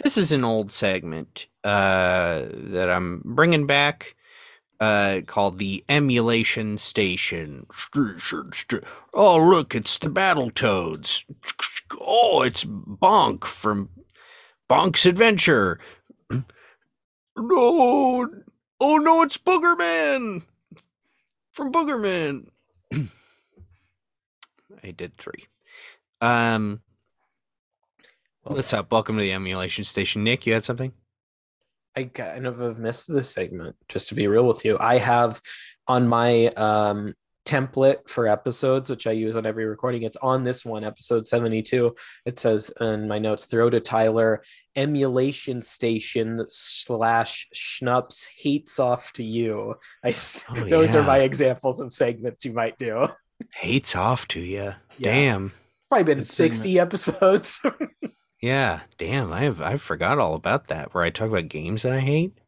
[0.05, 4.15] this is an old segment uh that I'm bringing back
[4.79, 7.67] uh called the emulation station.
[9.15, 11.25] Oh, look, it's the Battletoads.
[12.01, 13.89] Oh, it's Bonk from
[14.71, 15.81] Bonk's Adventure.
[17.37, 18.29] No.
[18.81, 20.43] Oh no, it's Boogerman
[21.53, 22.49] from Boogerman.
[22.93, 25.33] I did 3.
[26.21, 26.81] Um,
[28.43, 28.91] what's up?
[28.91, 30.25] Welcome to the emulation station.
[30.25, 30.93] Nick, you had something?
[31.95, 34.77] I kind of have missed this segment, just to be real with you.
[34.79, 35.41] I have
[35.89, 37.15] on my um,
[37.47, 41.95] template for episodes, which I use on every recording, it's on this one, episode 72.
[42.27, 44.43] It says in my notes, throw to Tyler,
[44.75, 49.77] emulation station slash schnups hates off to you.
[50.05, 50.13] I,
[50.51, 53.09] Oh, those are my examples of segments you might do.
[53.55, 54.75] Hates off to you.
[54.99, 55.13] Yeah.
[55.13, 55.53] Damn.
[55.89, 56.55] Probably been Good segment.
[56.55, 57.63] 60 episodes.
[58.43, 58.81] Yeah.
[58.99, 59.33] Damn.
[59.33, 60.93] I have I forgot all about that.
[60.95, 62.39] Where I talk about games that I hate.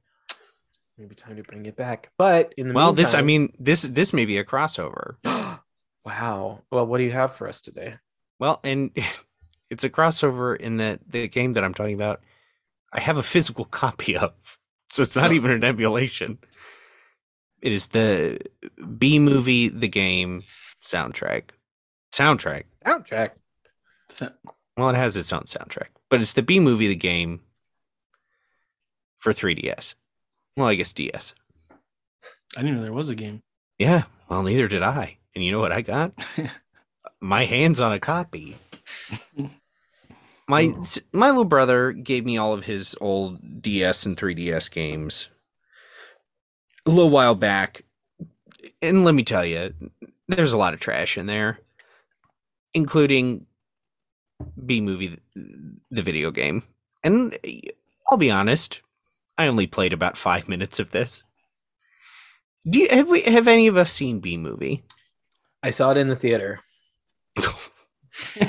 [0.99, 2.11] Maybe time to bring it back.
[2.19, 5.15] But in the Well, this I mean this this may be a crossover.
[6.05, 6.63] wow.
[6.73, 7.95] Well, what do you have for us today?
[8.41, 8.91] Well, and
[9.71, 12.21] it's a crossover in that the game that I'm talking about,
[12.93, 14.33] I have a physical copy of.
[14.91, 16.39] So it's not even an emulation.
[17.63, 18.39] It is the
[18.99, 20.43] B movie the game
[20.83, 21.51] soundtrack.
[22.13, 22.65] Soundtrack.
[22.85, 23.31] Soundtrack.
[24.09, 24.31] So,
[24.77, 27.41] Well, it has its own soundtrack, but it's the B movie the game
[29.19, 29.95] for 3DS.
[30.59, 31.35] Well, I guess DS.
[32.57, 33.45] I didn't know there was a game.
[33.79, 35.19] Yeah, well, neither did I.
[35.33, 36.13] And you know what I got?
[37.21, 38.57] My hands on a copy.
[40.49, 40.75] My
[41.13, 45.29] my little brother gave me all of his old DS and 3DS games
[46.87, 47.85] a little while back.
[48.83, 49.73] And let me tell you,
[50.27, 51.61] there's a lot of trash in there,
[52.75, 53.47] including
[54.67, 56.65] B movie the video game.
[57.05, 57.61] And eh,
[58.11, 58.81] I'll be honest,
[59.39, 61.23] I only played about 5 minutes of this.
[62.69, 64.85] Do you have we have any of us seen B movie?
[65.63, 66.61] I saw it in the theater.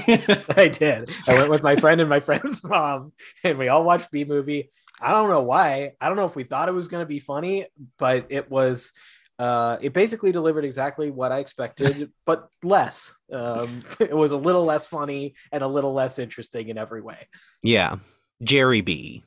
[0.57, 1.11] I did.
[1.27, 4.69] I went with my friend and my friend's mom, and we all watched B movie.
[4.99, 5.93] I don't know why.
[6.01, 7.65] I don't know if we thought it was going to be funny,
[7.97, 8.91] but it was.
[9.37, 13.13] Uh, it basically delivered exactly what I expected, but less.
[13.31, 17.27] Um, it was a little less funny and a little less interesting in every way.
[17.63, 17.97] Yeah,
[18.43, 19.23] Jerry B.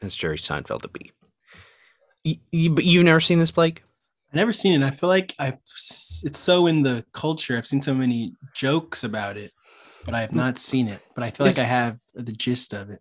[0.00, 1.12] That's Jerry Seinfeld to B.
[2.24, 3.82] You, you, but you've never seen this, Blake?
[4.32, 4.86] I never seen it.
[4.86, 7.56] I feel like I've it's so in the culture.
[7.56, 9.52] I've seen so many jokes about it,
[10.04, 11.00] but I have not seen it.
[11.14, 13.00] But I feel Is- like I have the gist of it.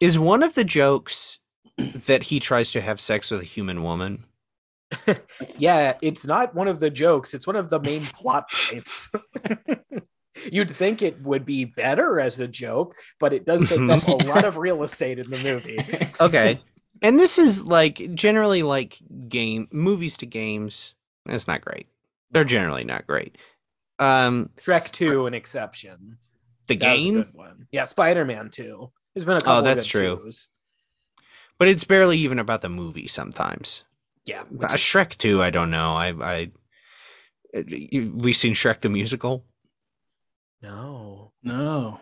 [0.00, 1.38] Is one of the jokes
[1.78, 4.24] that he tries to have sex with a human woman?
[5.58, 9.10] Yeah, it's not one of the jokes, it's one of the main plot points.
[10.52, 14.12] You'd think it would be better as a joke, but it does take up a
[14.26, 15.78] lot of real estate in the movie.
[16.20, 16.60] Okay.
[17.02, 20.94] and this is like generally like game movies to games.
[21.28, 21.86] It's not great.
[22.30, 23.36] They're generally not great.
[23.98, 26.18] Um, Shrek 2, an exception.
[26.66, 27.66] the That was a game, good one.
[27.72, 28.90] Yeah, Spider Man 2.
[29.14, 30.16] There's been a couple Oh, that's good true.
[30.24, 30.48] twos.
[31.58, 33.84] but it's barely even about the movie sometimes.
[34.26, 34.40] Yeah.
[34.42, 35.94] Uh, which Shrek 2, I don't know.
[35.94, 36.50] I I
[37.56, 39.44] uh, you- we seen Shrek the musical.
[40.62, 41.32] No.
[41.42, 42.00] No.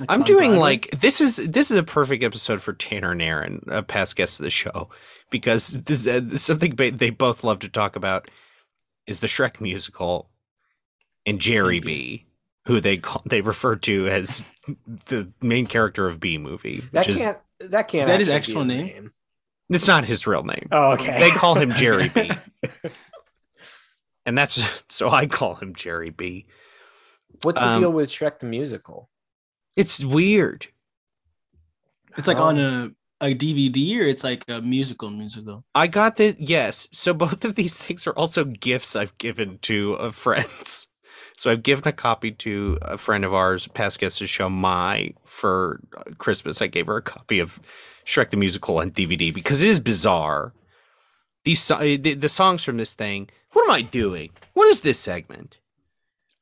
[0.00, 0.58] Like I'm doing Broadway?
[0.58, 4.40] like this is this is a perfect episode for Tanner and Aaron, a past guest
[4.40, 4.88] of the show,
[5.30, 8.30] because this uh, something ba- they both love to talk about
[9.06, 10.30] is the Shrek musical
[11.26, 12.26] and Jerry B,
[12.66, 14.42] who they call they refer to as
[15.06, 17.38] the main character of B movie, which That is can't.
[17.60, 18.02] That can't.
[18.02, 19.10] Is that his actually be actual name?
[19.70, 20.68] it's not his real name.
[20.72, 21.18] Oh, okay.
[21.18, 22.30] They call him Jerry B,
[24.26, 26.46] and that's so I call him Jerry B.
[27.44, 29.08] What's the um, deal with Shrek the musical?
[29.76, 30.66] It's weird.
[32.16, 32.44] It's like Oh.
[32.44, 35.64] on a a DVD or it's like a musical musical.
[35.74, 36.88] I got the yes.
[36.92, 40.88] So both of these things are also gifts I've given to uh, friends.
[41.36, 44.48] So I've given a copy to a friend of ours, past guest of the show,
[44.48, 46.62] my for uh, Christmas.
[46.62, 47.60] I gave her a copy of
[48.06, 50.52] Shrek the Musical on DVD because it is bizarre.
[51.44, 53.30] These uh, the, the songs from this thing.
[53.52, 54.30] What am I doing?
[54.52, 55.58] What is this segment?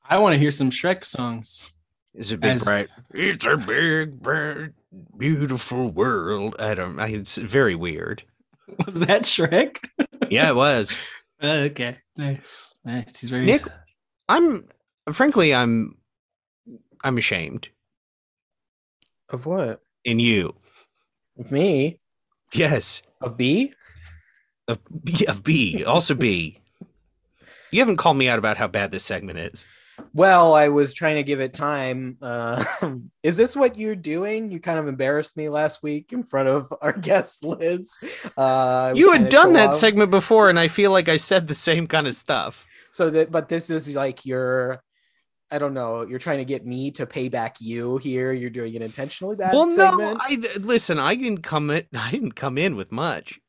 [0.04, 1.70] I want to hear some Shrek songs.
[2.14, 2.88] Is it big As- bright?
[3.14, 4.70] It's a big, bright,
[5.16, 6.56] beautiful world.
[6.58, 6.98] I don't.
[6.98, 8.22] I, it's very weird.
[8.86, 9.78] Was that Shrek?
[10.30, 10.94] Yeah, it was.
[11.42, 13.20] Oh, okay, nice, nice.
[13.20, 13.64] He's very Nick,
[14.28, 14.66] I'm
[15.12, 15.96] frankly I'm
[17.04, 17.68] I'm ashamed
[19.28, 19.82] Of what?
[20.04, 20.54] in you.
[21.38, 21.98] Of me?
[22.54, 23.02] Yes.
[23.20, 23.72] Of B?
[24.68, 25.26] Of, B.
[25.26, 25.84] of B.
[25.84, 26.60] Also B.
[27.72, 29.66] You haven't called me out about how bad this segment is.
[30.14, 32.16] Well, I was trying to give it time.
[32.20, 32.64] Uh,
[33.22, 34.50] is this what you're doing?
[34.50, 37.98] You kind of embarrassed me last week in front of our guest Liz.
[38.36, 41.86] Uh, You had done that segment before, and I feel like I said the same
[41.86, 42.66] kind of stuff.
[42.92, 44.82] So that, but this is like your,
[45.50, 46.06] I don't know.
[46.06, 48.32] You're trying to get me to pay back you here.
[48.32, 50.18] You're doing an intentionally bad well, no, segment.
[50.20, 50.98] I listen.
[50.98, 51.70] I didn't come.
[51.70, 53.40] In, I didn't come in with much.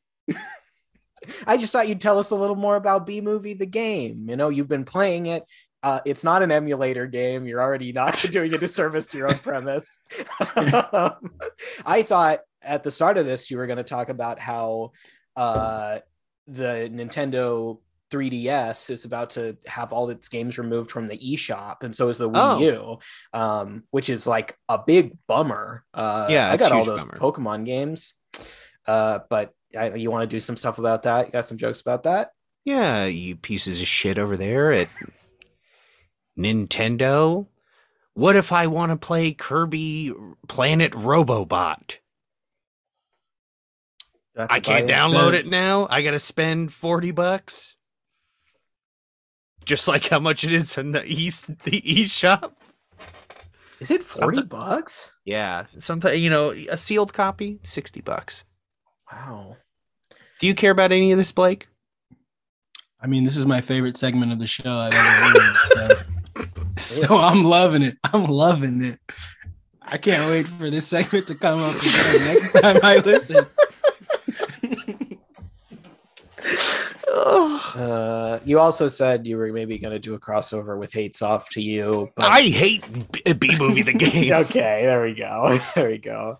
[1.46, 4.26] I just thought you'd tell us a little more about B movie the game.
[4.28, 5.44] You know, you've been playing it.
[5.84, 7.46] Uh, it's not an emulator game.
[7.46, 9.98] You're already not doing a disservice to your own premise.
[10.56, 14.92] I thought at the start of this you were going to talk about how
[15.36, 15.98] uh,
[16.46, 21.94] the Nintendo 3DS is about to have all its games removed from the eShop, and
[21.94, 22.58] so is the Wii Oh.
[22.60, 22.98] U,
[23.38, 25.84] um, which is like a big bummer.
[25.92, 27.16] Uh, Yeah, I got all those bummer.
[27.16, 28.14] Pokemon games,
[28.86, 31.26] uh, but I, you want to do some stuff about that?
[31.26, 32.30] You got some jokes about that?
[32.64, 34.88] Yeah, you pieces of shit over there at
[36.38, 37.46] Nintendo.
[38.14, 40.12] What if I want to play Kirby
[40.48, 41.96] Planet Robobot?
[44.36, 45.86] I can't download it now.
[45.90, 47.74] I got to spend 40 bucks.
[49.64, 52.52] Just like how much it is in the East the eShop.
[53.80, 55.18] Is it forty Something- bucks?
[55.24, 58.44] Yeah, something you know, a sealed copy, 60 bucks.
[59.10, 59.56] Wow.
[60.38, 61.66] Do you care about any of this, Blake?
[63.00, 66.06] I mean, this is my favorite segment of the show I've ever heard.
[66.76, 67.96] So, so I'm loving it.
[68.04, 68.98] I'm loving it.
[69.82, 73.44] I can't wait for this segment to come up again next time I listen.
[77.74, 81.48] Uh, you also said you were maybe going to do a crossover with Hates Off
[81.50, 82.10] to You.
[82.16, 82.88] but- I hate
[83.38, 84.32] B movie the game.
[84.44, 85.58] okay, there we go.
[85.74, 86.36] There we go.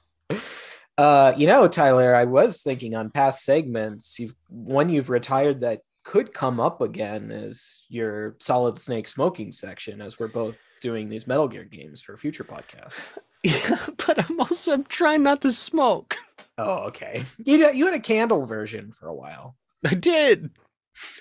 [0.96, 5.80] Uh, you know, Tyler, I was thinking on past segments, you've one you've retired that
[6.04, 11.26] could come up again is your Solid Snake smoking section, as we're both doing these
[11.26, 13.06] Metal Gear games for future podcasts.
[13.46, 16.16] Yeah, but I'm also I'm trying not to smoke.
[16.56, 17.24] Oh, okay.
[17.44, 19.54] You had- you had a candle version for a while.
[19.84, 20.48] I did.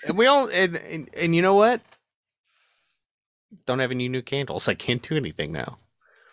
[0.06, 1.82] And we all and, and and you know what?
[3.66, 4.68] Don't have any new candles.
[4.68, 5.76] I can't do anything now.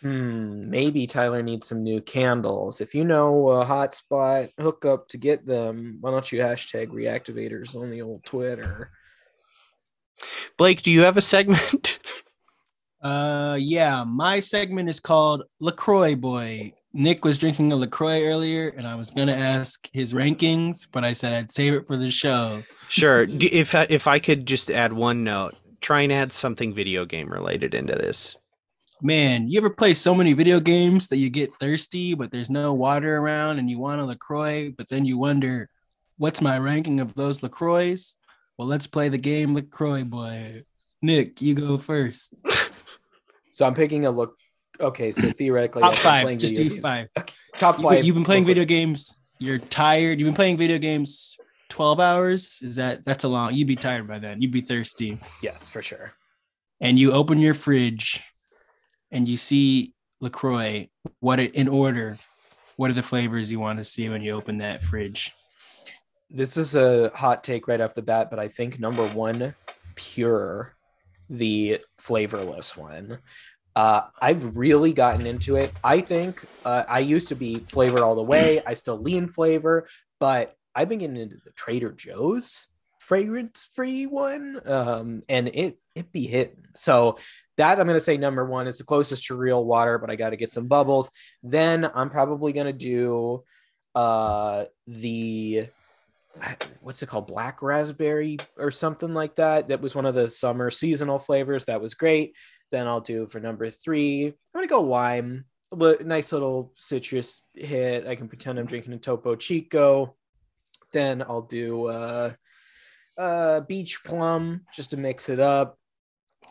[0.02, 2.82] Hmm, maybe Tyler needs some new candles.
[2.82, 7.92] If you know a hotspot hookup to get them, why don't you hashtag reactivators on
[7.92, 8.92] the old Twitter?
[10.58, 12.00] Blake, do you have a segment?
[13.02, 16.72] Uh, yeah, my segment is called LaCroix Boy.
[16.94, 21.14] Nick was drinking a LaCroix earlier, and I was gonna ask his rankings, but I
[21.14, 22.62] said I'd save it for the show.
[22.90, 23.26] sure.
[23.28, 27.28] If I, if I could just add one note, try and add something video game
[27.32, 28.38] related into this.
[29.04, 32.74] Man, you ever play so many video games that you get thirsty, but there's no
[32.74, 35.70] water around, and you want a LaCroix, but then you wonder,
[36.18, 37.96] what's my ranking of those LaCroix?
[38.58, 40.66] Well, let's play the game LaCroix Boy.
[41.02, 42.34] Nick, you go first.
[43.54, 44.38] So I'm picking a look.
[44.80, 46.38] Okay, so theoretically, Top I've five.
[46.38, 46.80] Just do games.
[46.80, 47.10] five.
[47.54, 48.06] Top You, five.
[48.06, 49.20] you've been playing video games.
[49.40, 50.20] You're tired.
[50.20, 51.38] You've been playing video games
[51.68, 52.60] 12 hours.
[52.62, 53.54] Is that that's a long?
[53.54, 54.42] You'd be tired by then.
[54.42, 55.20] You'd be thirsty.
[55.44, 56.14] Yes, for sure.
[56.80, 58.24] And you open your fridge,
[59.12, 60.90] and you see Lacroix.
[61.20, 62.18] What it, in order?
[62.78, 65.34] What are the flavors you want to see when you open that fridge?
[66.30, 69.54] This is a hot take right off the bat, but I think number one,
[69.96, 70.74] pure,
[71.30, 73.20] the flavorless one.
[73.76, 75.72] Uh, I've really gotten into it.
[75.84, 78.62] I think uh, I used to be flavor all the way.
[78.66, 79.88] I still lean flavor,
[80.20, 82.68] but I've been getting into the Trader Joe's
[83.00, 86.66] fragrance free one, um, and it it be hitting.
[86.76, 87.18] So
[87.62, 90.16] that I'm going to say number one is the closest to real water, but I
[90.16, 91.12] got to get some bubbles.
[91.44, 93.44] Then I'm probably going to do
[93.94, 95.68] uh the
[96.80, 97.28] what's it called?
[97.28, 99.68] Black raspberry or something like that.
[99.68, 101.66] That was one of the summer seasonal flavors.
[101.66, 102.36] That was great.
[102.72, 105.46] Then i'll do for number three i'm gonna go lime.
[105.74, 108.08] Nice little citrus hit.
[108.08, 110.16] I can pretend i'm drinking a topo chico.
[110.94, 112.32] Then i'll do uh
[113.18, 115.78] uh beach plum just to mix it up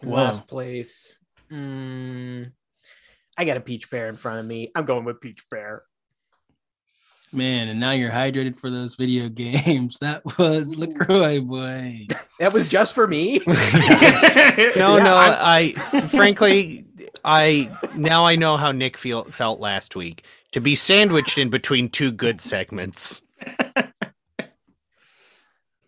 [0.01, 0.25] And Wow.
[0.25, 1.17] last place
[1.53, 2.51] mm,
[3.37, 5.83] i got a peach pear in front of me i'm going with peach pear.
[7.33, 9.99] Man, and now you're hydrated for those video games.
[10.01, 12.09] That was LaCroix boy.
[12.41, 15.17] that was just for me No, Yeah, no.
[15.17, 16.87] I'm- I frankly,
[17.25, 21.89] I now I know how Nick feel felt last week to be sandwiched in between
[21.89, 23.23] two good segments.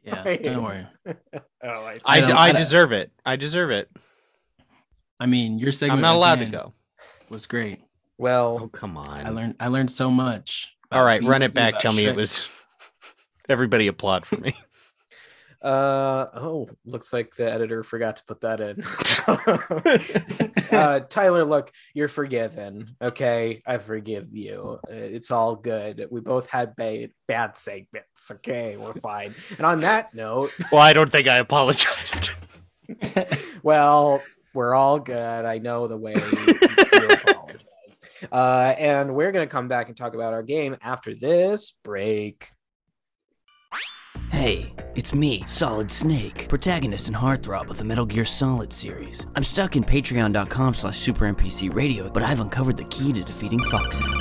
[0.04, 0.42] Yeah, Right.
[0.42, 0.86] don't worry.
[1.06, 1.14] oh,
[1.62, 3.12] I, I, I, I don't- deserve it.
[3.24, 3.88] I deserve it.
[5.20, 6.72] I mean, your segment I'm not allowed to again go.
[7.28, 7.78] was great.
[7.80, 7.86] Oh
[8.18, 9.26] well come on!
[9.26, 10.74] I learned I learned so much.
[10.90, 11.74] All about right, being- run it back.
[11.74, 12.50] about Tell me it was.
[13.48, 14.54] Everybody applaud for me.
[15.60, 18.82] Uh oh, looks like the editor forgot to put that in.
[20.72, 22.96] uh, Tyler, look, you're forgiven.
[23.00, 24.78] Okay, I forgive you.
[24.88, 26.06] It's all good.
[26.10, 28.30] We both had bad bad segments.
[28.30, 29.34] Okay, we're fine.
[29.56, 32.30] And on that note, well, I don't think I apologized.
[33.62, 34.22] well,
[34.54, 35.44] we're all good.
[35.44, 36.14] I know the way.
[38.30, 42.50] Uh, and we're gonna come back and talk about our game after this break.
[44.32, 49.26] Hey, it's me, Solid Snake, protagonist and heartthrob of the Metal Gear Solid series.
[49.36, 54.14] I'm stuck in patreon.com slash supernpcradio, but I've uncovered the key to defeating Foxhound.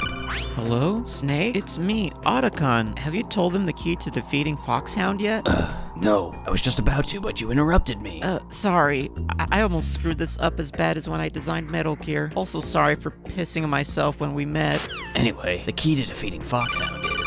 [0.55, 1.01] Hello?
[1.03, 1.55] Snake?
[1.55, 2.97] It's me, Otacon.
[2.99, 5.47] Have you told them the key to defeating Foxhound yet?
[5.95, 8.21] No, I was just about to, but you interrupted me.
[8.21, 9.09] Uh, sorry.
[9.39, 12.33] I-, I almost screwed this up as bad as when I designed Metal Gear.
[12.35, 14.85] Also sorry for pissing myself when we met.
[15.15, 17.20] Anyway, the key to defeating Foxhound is...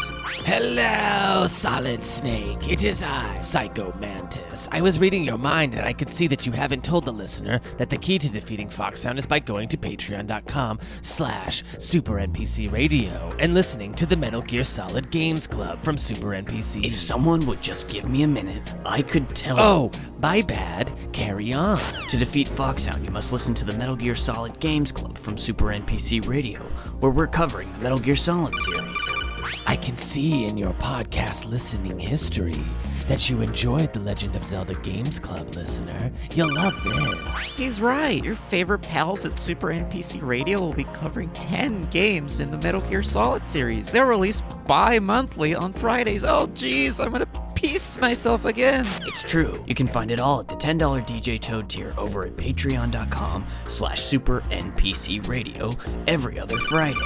[0.47, 2.69] Hello, Solid Snake.
[2.69, 4.69] It is I, Psycho Mantis.
[4.71, 7.63] I was reading your mind and I could see that you haven't told the listener
[7.79, 13.35] that the key to defeating Foxhound is by going to patreon.com slash super NPC radio
[13.39, 16.85] and listening to the Metal Gear Solid Games Club from Super NPC.
[16.85, 19.59] If someone would just give me a minute, I could tell...
[19.59, 20.93] Oh, my bad.
[21.15, 21.79] Carry on.
[22.11, 25.69] To defeat Foxhound, you must listen to the Metal Gear Solid Games Club from Super
[25.69, 26.61] NPC Radio,
[27.01, 29.24] where we're covering the Metal Gear Solid series.
[29.67, 32.63] I can see in your podcast listening history
[33.09, 36.11] that you enjoyed the Legend of Zelda Games Club, listener.
[36.35, 37.57] You'll love this.
[37.57, 38.23] He's right.
[38.25, 42.81] Your favorite pals at Super NPC Radio will be covering 10 games in the Metal
[42.81, 43.91] Gear Solid series.
[43.91, 46.25] They're released bi monthly on Fridays.
[46.25, 48.87] Oh, jeez, I'm gonna piece myself again.
[49.03, 49.65] It's true.
[49.67, 54.03] You can find it all at the $10 DJ Toad tier over at patreon.com slash
[54.03, 55.75] super NPC radio
[56.07, 56.99] every other Friday.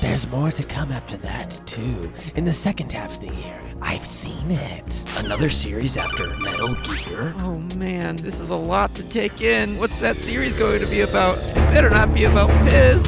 [0.00, 2.12] There's more to come after that, too.
[2.36, 5.04] In the second half of the year, I've seen it.
[5.18, 7.34] Another series after Metal Gear.
[7.38, 9.78] Oh man, this is a lot to take in.
[9.78, 11.38] What's that series going to be about?
[11.38, 13.02] It better not be about piss.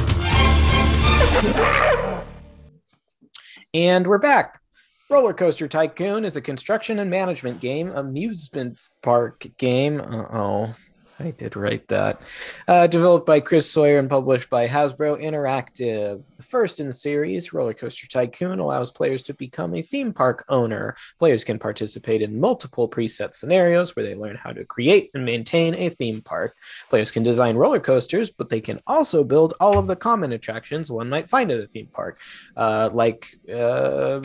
[3.73, 4.61] And we're back.
[5.09, 10.01] Roller Coaster Tycoon is a construction and management game, amusement park game.
[10.01, 10.75] Uh oh,
[11.17, 12.21] I did write that.
[12.67, 16.25] Uh, developed by Chris Sawyer and published by Hasbro Interactive.
[16.35, 20.43] The first in the series, Roller Coaster Tycoon allows players to become a theme park
[20.49, 20.95] owner.
[21.17, 25.73] Players can participate in multiple preset scenarios where they learn how to create and maintain
[25.75, 26.55] a theme park.
[26.89, 30.91] Players can design roller coasters, but they can also build all of the common attractions
[30.91, 32.19] one might find at a theme park,
[32.57, 34.21] uh, like uh,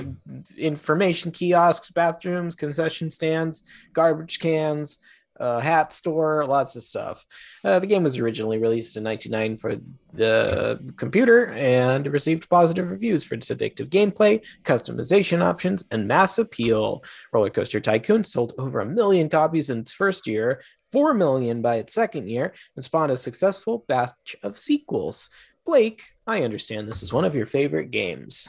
[0.57, 4.98] information kiosks, bathrooms, concession stands, garbage cans,
[5.40, 7.24] uh, hat store, lots of stuff.
[7.64, 9.81] Uh, the game was originally released in 1999 for
[10.12, 17.03] the computer and received positive reviews for its addictive gameplay, customization options, and mass appeal.
[17.32, 20.62] Roller Coaster Tycoon sold over a million copies in its first year,
[20.93, 25.30] 4 million by its second year, and spawned a successful batch of sequels.
[25.64, 28.49] Blake, I understand this is one of your favorite games.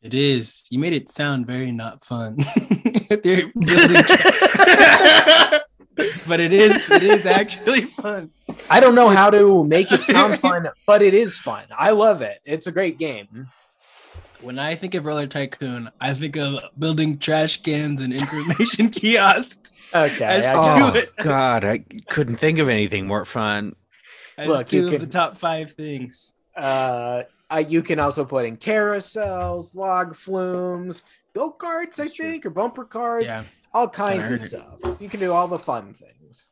[0.00, 0.64] It is.
[0.70, 2.38] You made it sound very not fun.
[3.08, 3.52] They're building-
[6.28, 6.88] but it is.
[6.90, 8.30] It is actually fun.
[8.70, 11.64] I don't know how to make it sound fun, but it is fun.
[11.76, 12.40] I love it.
[12.44, 13.46] It's a great game.
[14.40, 19.74] When I think of Roller Tycoon, I think of building trash cans and information kiosks.
[19.92, 20.24] Okay.
[20.24, 21.10] I I saw Oh it.
[21.20, 21.78] God, I
[22.08, 23.74] couldn't think of anything more fun.
[24.36, 26.34] As Look, two of can- the top five things.
[26.56, 31.02] Uh, uh, you can also put in carousels, log flumes,
[31.34, 33.42] go karts, I think, or bumper cars, Yeah,
[33.72, 34.38] all kinds of earn it.
[34.38, 35.00] stuff.
[35.00, 36.46] You can do all the fun things.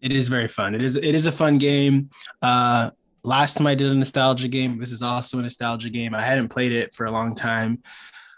[0.00, 0.74] it is very fun.
[0.74, 2.10] It is it is a fun game.
[2.40, 2.90] Uh,
[3.24, 6.14] last time I did a nostalgia game, this is also a nostalgia game.
[6.14, 7.82] I hadn't played it for a long time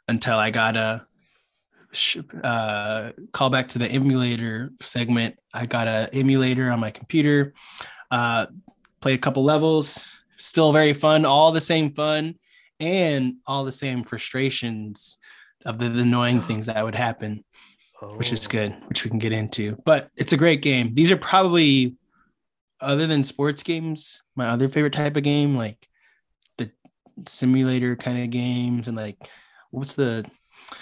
[0.08, 1.06] until I got a
[2.42, 5.38] uh, call back to the emulator segment.
[5.52, 7.54] I got a emulator on my computer.
[8.10, 8.46] Uh,
[9.00, 10.08] played a couple levels.
[10.36, 11.24] Still very fun.
[11.24, 12.34] All the same fun,
[12.80, 15.18] and all the same frustrations
[15.64, 17.44] of the, the annoying things that would happen
[18.16, 18.50] which is Oh.
[18.50, 19.76] good, which we can get into.
[19.84, 20.94] But it's a great game.
[20.94, 21.96] These are probably,
[22.80, 25.88] other than sports games, my other favorite type of game, like
[26.58, 26.70] the
[27.26, 29.18] simulator kind of games, and like
[29.70, 30.24] what's the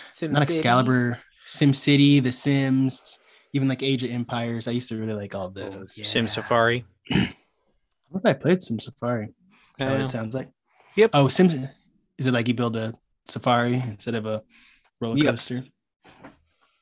[0.08, 0.54] Sim not City.
[0.54, 3.18] Excalibur, Sim City, The Sims,
[3.52, 4.68] even like Age of Empires.
[4.68, 5.96] I used to really like all oh, those.
[5.96, 6.06] yeah.
[6.06, 6.84] Sim Safari.
[7.12, 7.34] I
[8.10, 9.26] wonder if I played Sim Safari.
[9.26, 9.32] Is
[9.78, 10.48] that what it sounds like?
[10.96, 11.10] Yep.
[11.14, 11.56] Oh, Sims.
[12.18, 12.92] Is it like you build a
[13.26, 14.42] safari instead of a
[15.00, 15.38] roller Yep.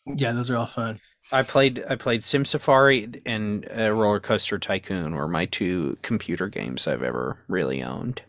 [0.07, 0.23] Coaster?
[0.23, 1.01] Yeah, those are all fun.
[1.33, 6.49] I played I played Sim Safari and uh, Roller Coaster Tycoon were my two computer
[6.49, 8.23] games I've ever really owned.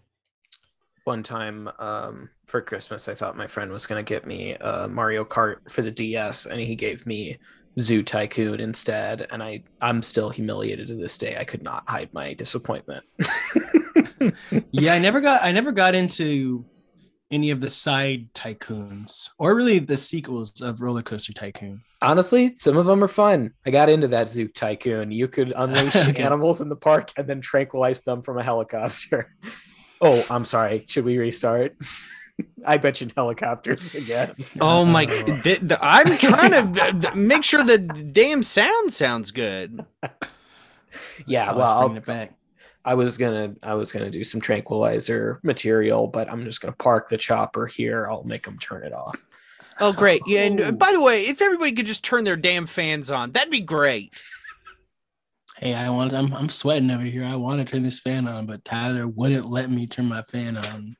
[1.05, 4.87] One time um, for Christmas, I thought my friend was going to get me uh,
[4.87, 7.39] Mario Kart for the DS, and he gave me
[7.79, 9.27] Zoo Tycoon instead.
[9.31, 11.37] And I, I'm still humiliated to this day.
[11.39, 13.03] I could not hide my disappointment.
[14.69, 16.63] yeah, I never got I never got into
[17.31, 21.81] any of the side tycoons or really the sequels of Roller Coaster Tycoon.
[22.01, 23.53] Honestly, some of them are fun.
[23.65, 25.11] I got into that Zoo Tycoon.
[25.11, 26.21] You could unleash Okay.
[26.23, 29.33] animals in the park and then tranquilize them from a helicopter.
[30.03, 30.83] Oh, I'm sorry.
[30.87, 31.77] Should we restart?
[32.65, 34.33] I mentioned helicopters again.
[34.59, 35.05] Oh my!
[35.05, 39.85] th- th- I'm trying to make sure the damn sound sounds good.
[41.27, 42.33] Yeah, Oh, well, let's bring I'll, it back.
[42.85, 47.09] I was gonna I was gonna do some tranquilizer material, but I'm just gonna park
[47.09, 48.07] the chopper here.
[48.09, 49.23] I'll make them turn it off.
[49.79, 50.21] Oh great!
[50.27, 50.41] Yeah.
[50.43, 50.71] And uh, Oh.
[50.71, 54.13] by the way, if everybody could just turn their damn fans on, that'd be great.
[55.57, 57.23] Hey, I want I'm I'm sweating over here.
[57.23, 60.57] I want to turn this fan on, but Tyler wouldn't let me turn my fan
[60.57, 60.95] on.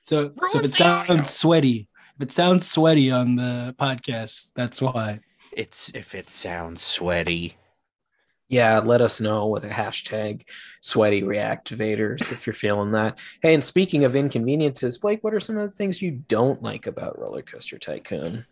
[0.00, 1.14] So, so if it the audio.
[1.14, 5.20] sounds sweaty, if it sounds sweaty on the podcast, that's why.
[5.52, 7.56] It's if it sounds sweaty.
[8.54, 10.44] Yeah, let us know with a hashtag
[10.80, 13.18] sweaty reactivators if you're feeling that.
[13.42, 16.86] Hey, and speaking of inconveniences, Blake, what are some of the things you don't like
[16.86, 18.46] about Roller Coaster Tycoon?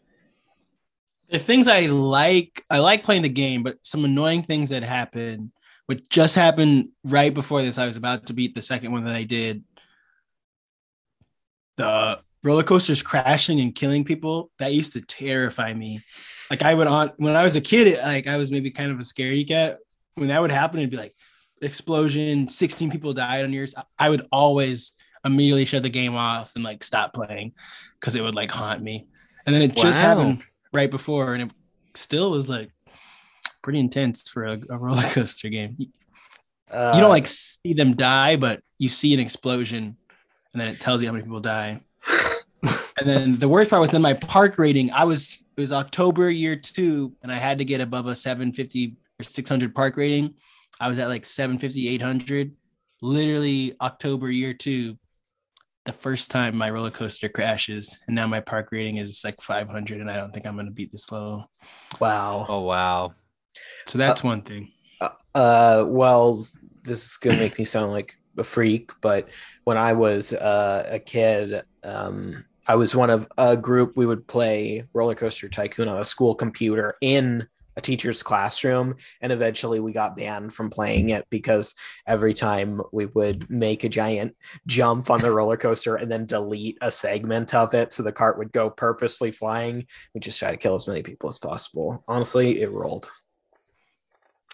[1.30, 5.52] The things I like, I like playing the game, but some annoying things that happen,
[5.86, 7.78] which just happened right before this.
[7.78, 9.62] I was about to beat the second one that I did.
[11.76, 16.00] The roller coasters crashing and killing people that used to terrify me.
[16.50, 18.98] Like I would on when I was a kid, like I was maybe kind of
[18.98, 19.78] a scaredy cat.
[20.14, 21.14] When that would happen, it'd be like
[21.62, 23.74] explosion, 16 people died on yours.
[23.98, 24.92] I would always
[25.24, 27.52] immediately shut the game off and like stop playing
[27.98, 29.06] because it would like haunt me.
[29.46, 30.42] And then it just happened
[30.72, 31.50] right before, and it
[31.94, 32.70] still was like
[33.62, 35.76] pretty intense for a, a roller coaster game.
[35.78, 35.86] You
[36.70, 39.96] Uh, you don't like see them die, but you see an explosion,
[40.52, 41.80] and then it tells you how many people die.
[42.62, 44.92] and then the worst part was then my park rating.
[44.92, 48.86] I was it was October year two, and I had to get above a 750
[48.86, 50.34] or 600 park rating.
[50.80, 52.52] I was at like 750, 800.
[53.02, 54.96] Literally October year two,
[55.84, 60.00] the first time my roller coaster crashes, and now my park rating is like 500,
[60.00, 61.44] and I don't think I'm gonna beat this low.
[62.00, 62.46] wow.
[62.48, 63.14] Oh wow!
[63.86, 64.70] So that's one thing.
[65.34, 66.46] Uh, well,
[66.82, 69.28] this is gonna make me sound like a freak, but
[69.64, 73.96] when I was uh, a kid, um, I was one of a group.
[73.96, 77.46] We would play Roller Coaster Tycoon on a school computer in
[77.76, 81.74] a teacher's classroom, and eventually we got banned from playing it because
[82.06, 86.78] every time we would make a giant jump on the roller coaster and then delete
[86.82, 89.86] a segment of it, so the cart would go purposefully flying.
[90.14, 92.04] We just try to kill as many people as possible.
[92.08, 93.10] Honestly, it rolled.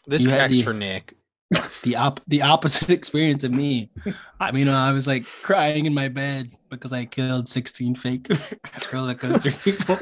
[0.06, 1.14] This You track's the- for Nick.
[1.82, 3.90] the op the opposite experience of me.
[4.38, 8.28] I mean, I was like crying in my bed because I killed 16 fake
[8.92, 9.96] roller coaster people.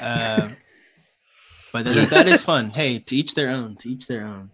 [0.00, 0.48] Uh,
[1.84, 2.70] but that, that is fun.
[2.70, 3.76] Hey, to each their own.
[3.76, 4.50] To each their own.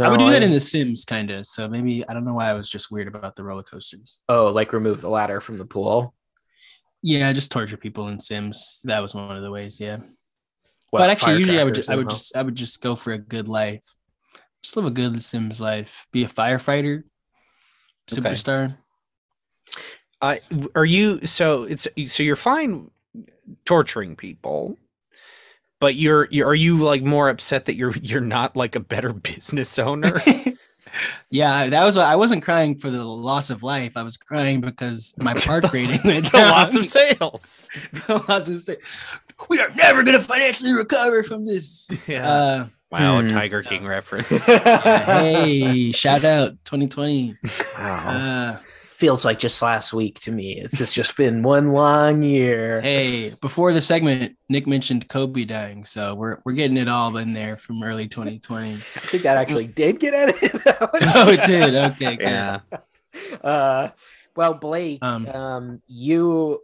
[0.00, 1.46] I would do that I- in The Sims, kind of.
[1.46, 4.20] So maybe I don't know why I was just weird about the roller coasters.
[4.28, 6.14] Oh, like remove the ladder from the pool.
[7.02, 8.82] Yeah, just torture people in Sims.
[8.84, 9.80] That was one of the ways.
[9.80, 9.96] Yeah,
[10.90, 12.94] What, but actually, usually I would just I would and just I would just go
[12.94, 13.84] for a good life.
[14.62, 16.06] Just live a good Sims life.
[16.12, 17.04] Be a firefighter,
[18.12, 18.20] Okay.
[18.20, 18.74] superstar.
[20.20, 20.36] Uh,
[20.74, 21.62] are you so?
[21.62, 22.90] It's so you're fine
[23.64, 24.76] torturing people.
[25.80, 29.12] But you're, you're are you like more upset that you're you're not like a better
[29.14, 30.20] business owner?
[31.30, 33.96] yeah, that was why I wasn't crying for the loss of life.
[33.96, 36.50] I was crying because my park rating went the down.
[36.50, 37.68] loss of sales.
[38.06, 38.72] The loss of sa-
[39.48, 41.88] we are never gonna financially recover from this.
[42.06, 42.28] Yeah.
[42.28, 43.28] Uh, wow, Hmm.
[43.28, 44.46] Tiger King reference.
[44.46, 47.36] hey, shout out 2020.
[47.78, 48.08] Wow.
[48.08, 48.58] Uh,
[49.00, 50.58] Feels like just last week to me.
[50.58, 52.82] It's just, just been one long year.
[52.82, 57.32] hey, before the segment, Nick mentioned Kobe dying, so we're we're getting it all in
[57.32, 58.72] there from early 2020.
[58.74, 60.62] I think that actually did get edited.
[60.66, 61.74] oh, it did.
[61.74, 62.24] Okay, good.
[62.24, 62.60] yeah.
[63.42, 63.88] uh
[64.36, 66.60] well blake um, Um, you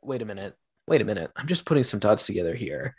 [0.00, 2.96] wait a minute wait a minute i'm just putting some dots together here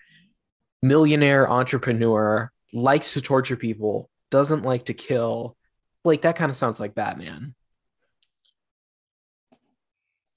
[0.83, 5.57] millionaire entrepreneur likes to torture people doesn't like to kill
[6.03, 7.55] blake that kind of sounds like batman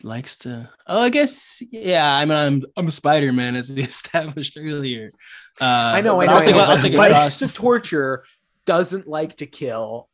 [0.04, 0.68] likes to.
[0.86, 2.14] Oh, I guess yeah.
[2.14, 5.10] I mean, I'm I'm Spider Man as we established earlier.
[5.60, 6.64] Uh, i know i but know, I'll take, I know.
[6.64, 8.24] I'll take it likes to torture
[8.66, 10.08] doesn't like to kill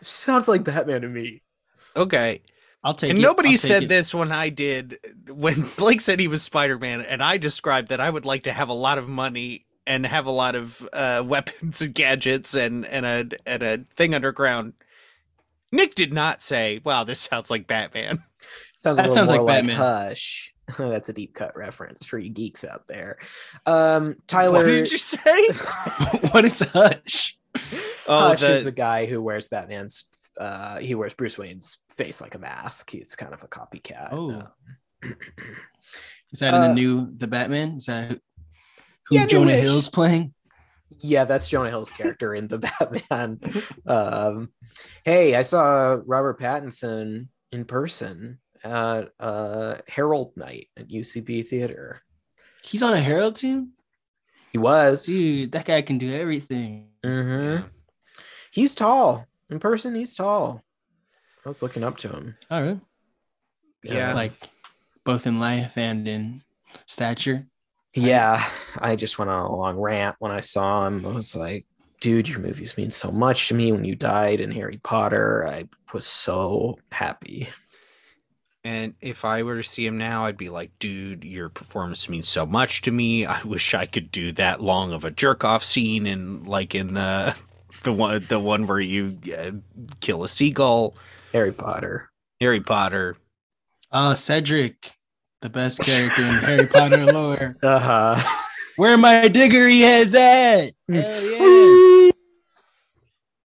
[0.00, 1.40] sounds like batman to me
[1.94, 2.40] Okay.
[2.84, 3.22] I'll take and it.
[3.22, 3.88] nobody take said it.
[3.88, 4.98] this when I did.
[5.30, 8.52] When Blake said he was Spider Man, and I described that I would like to
[8.52, 12.84] have a lot of money and have a lot of uh, weapons and gadgets and
[12.86, 14.72] and a and a thing underground.
[15.70, 18.24] Nick did not say, "Wow, this sounds like Batman."
[18.82, 19.76] Sounds That sounds like more like, Batman.
[19.76, 23.18] hush that's a deep cut reference for you geeks out there
[23.66, 25.48] um tyler What did you say?
[26.32, 27.36] what is hush?
[28.08, 30.06] Oh, Hush the- is the guy who wears Batman's.
[30.40, 32.90] Uh, he wears Bruce Wayne's face like a mask.
[32.90, 34.08] He's kind of a copycat.
[34.12, 34.30] Oh.
[34.32, 35.08] Uh,
[36.32, 37.76] Is that in Uh, the new the Batman?
[37.76, 38.16] Is that who,
[39.08, 39.52] who Yeah, Jonah.
[39.52, 40.32] Hill's playing?
[41.00, 43.40] yeah, that's Jonah Hill's character in the Batman.
[43.86, 44.48] Um,
[45.04, 52.02] hey, I saw Robert Pattinson in person at uh, Herald Night at UCB Theater.
[52.62, 53.72] He's on a Herald team.
[54.52, 55.06] He was.
[55.06, 56.88] Dude, that guy can do everything.
[57.04, 57.54] Mm-hmm.
[57.54, 57.62] Yeah.
[58.50, 59.94] He's tall in person.
[59.94, 60.62] He's tall.
[61.44, 62.36] I was looking up to him.
[62.50, 62.80] All right.
[63.82, 64.14] Yeah.
[64.14, 64.34] Like
[65.04, 66.40] both in life and in
[66.86, 67.46] stature.
[67.94, 68.42] Yeah,
[68.78, 71.04] I just went on a long rant when I saw him.
[71.04, 71.66] I was like,
[72.00, 73.70] dude, your movies mean so much to me.
[73.70, 77.48] When you died in Harry Potter, I was so happy.
[78.64, 82.28] And if I were to see him now, I'd be like, dude, your performance means
[82.28, 83.26] so much to me.
[83.26, 86.94] I wish I could do that long of a jerk off scene and like in
[86.94, 87.36] the
[87.82, 89.50] the one the one where you uh,
[90.00, 90.94] kill a seagull.
[91.32, 92.10] Harry Potter.
[92.40, 93.16] Harry Potter.
[93.90, 94.92] Oh, Cedric,
[95.40, 97.56] the best character in Harry Potter lore.
[97.62, 97.78] Uh
[98.16, 98.38] huh.
[98.76, 100.70] Where my Diggory heads at?
[100.88, 102.10] Hell yeah.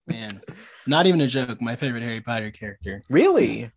[0.06, 0.40] Man,
[0.88, 1.60] not even a joke.
[1.60, 3.02] My favorite Harry Potter character.
[3.08, 3.70] really?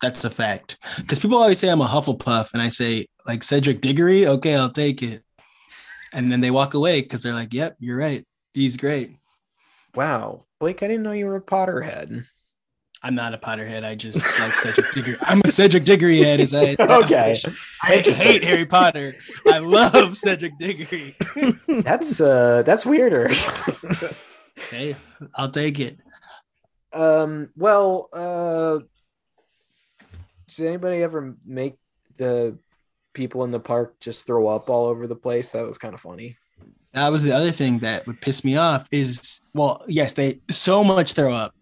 [0.00, 0.78] That's a fact.
[0.96, 4.26] Because people always say I'm a Hufflepuff, and I say like Cedric Diggory.
[4.26, 5.22] Okay, I'll take it.
[6.12, 8.24] And then they walk away because they're like, "Yep, you're right.
[8.54, 9.16] He's great."
[9.94, 12.24] Wow, Blake, I didn't know you were a Potterhead.
[13.02, 13.82] I'm not a Potterhead.
[13.82, 15.16] I just like Cedric Diggory.
[15.22, 16.38] I'm a Cedric Diggory head.
[16.40, 17.36] Is I Okay.
[17.82, 19.12] I hate Harry Potter.
[19.48, 21.16] I love Cedric Diggory.
[21.82, 23.28] That's uh, that's weirder.
[24.70, 24.94] Hey,
[25.36, 25.98] I'll take it.
[26.92, 27.48] um.
[27.56, 28.80] Well, uh,
[30.56, 31.76] does anybody ever make
[32.16, 32.58] the
[33.12, 35.52] people in the park just throw up all over the place?
[35.52, 36.36] That was kind of funny.
[36.92, 40.82] That was the other thing that would piss me off is well, yes, they so
[40.82, 41.54] much throw up.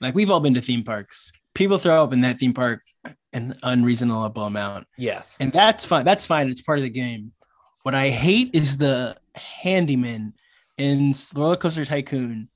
[0.00, 1.32] Like we've all been to theme parks.
[1.54, 2.82] People throw up in that theme park
[3.32, 4.86] an unreasonable amount.
[4.96, 5.36] Yes.
[5.40, 6.04] And that's fine.
[6.04, 6.48] That's fine.
[6.48, 7.32] It's part of the game.
[7.82, 10.34] What I hate is the handyman
[10.78, 12.48] in Roller Coaster Tycoon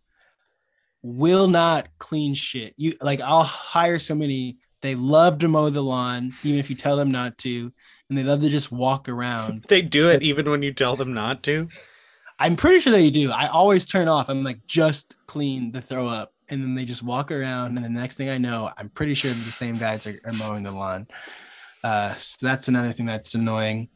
[1.02, 2.74] will not clean shit.
[2.76, 4.58] You like I'll hire so many.
[4.81, 7.72] They love to mow the lawn, even if you tell them not to,
[8.09, 9.64] and they love to just walk around.
[9.68, 11.68] They do it even when you tell them not to.
[12.39, 13.33] I'm pretty sure they do.
[13.33, 14.29] I always turn off.
[14.29, 16.33] I'm like, just clean the throw up.
[16.51, 17.76] And then they just walk around.
[17.76, 20.62] And the next thing I know, I'm pretty sure the same guys are, are mowing
[20.62, 21.09] the lawn.
[21.83, 23.89] Uh, so that's another thing that's annoying.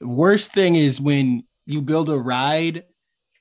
[0.00, 2.84] The worst thing is when you build a ride.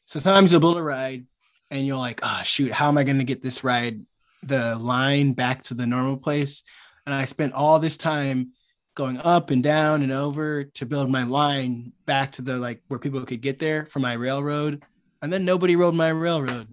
[0.05, 1.25] So sometimes you'll build a ride
[1.69, 4.01] and you're like, oh, shoot, how am I going to get this ride,
[4.47, 6.63] the line back to the normal place?
[7.05, 8.51] And I spent all this time
[8.95, 12.99] going up and down and over to build my line back to the like where
[12.99, 14.83] people could get there for my railroad
[15.21, 16.67] and then nobody rode my railroad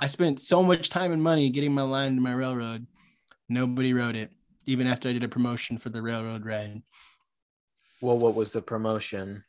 [0.00, 2.86] i spent so much time and money getting my line to my railroad
[3.50, 4.30] nobody rode it
[4.64, 6.80] even after i did a promotion for the railroad ride
[8.00, 9.44] Well, what was the promotion?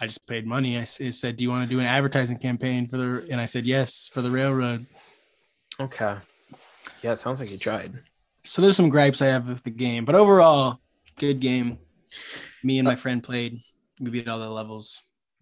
[0.00, 2.96] i just paid money I said do you want to do an advertising campaign for
[2.96, 4.86] the and i said yes for the railroad
[5.80, 6.14] Okay.
[7.02, 7.92] Yeah, it sounds like you tried.
[8.44, 10.80] so there's some gripes i have with the game but overall
[11.18, 11.78] good game
[12.64, 13.60] me and my friend played
[14.00, 15.00] we beat all the levels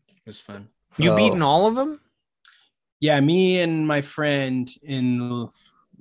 [0.09, 0.69] It was fun.
[0.99, 1.17] You Oh.
[1.17, 2.01] beaten all of them?
[3.01, 5.49] Yeah, me and my friend in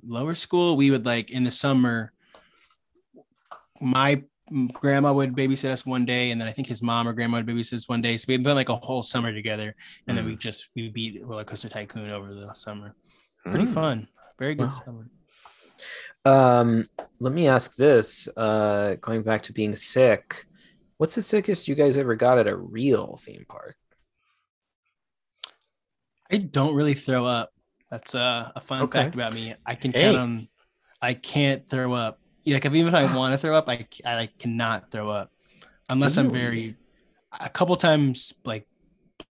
[0.04, 2.12] lower school, we would like in the summer.
[3.80, 4.22] My
[4.72, 7.46] grandma would babysit us one day, and then I think his mom or grandma would
[7.46, 8.18] babysit us one day.
[8.18, 9.74] So we'd been like a whole summer together,
[10.06, 12.94] and then we just we beat Roller Coaster Tycoon over the summer.
[13.46, 13.74] Pretty Mm.
[13.74, 14.08] fun,
[14.38, 14.82] very good Wow.
[14.84, 15.10] summer.
[16.24, 16.86] Um,
[17.18, 18.28] let me ask this.
[18.36, 20.46] Uh, going back to being sick,
[20.98, 23.76] what's the sickest you guys ever got at a real theme park?
[26.30, 27.50] I don't really throw up.
[27.90, 29.02] That's uh, a fun Okay.
[29.02, 29.54] fact about me.
[29.66, 30.02] I can Hey.
[30.02, 30.48] count on.
[31.02, 32.20] I can't throw up.
[32.46, 35.32] Like if, even if I want to throw up, I like, cannot throw up
[35.88, 36.76] unless I'm very.
[37.40, 38.66] A couple times, like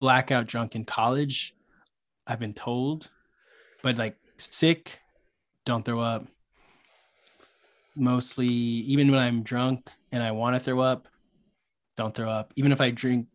[0.00, 1.54] blackout drunk in college,
[2.26, 3.10] I've been told,
[3.82, 5.00] but like sick,
[5.64, 6.26] don't throw up.
[7.98, 11.08] Mostly, even when I'm drunk and I want to throw up,
[11.96, 12.52] don't throw up.
[12.56, 13.26] Even if I drink,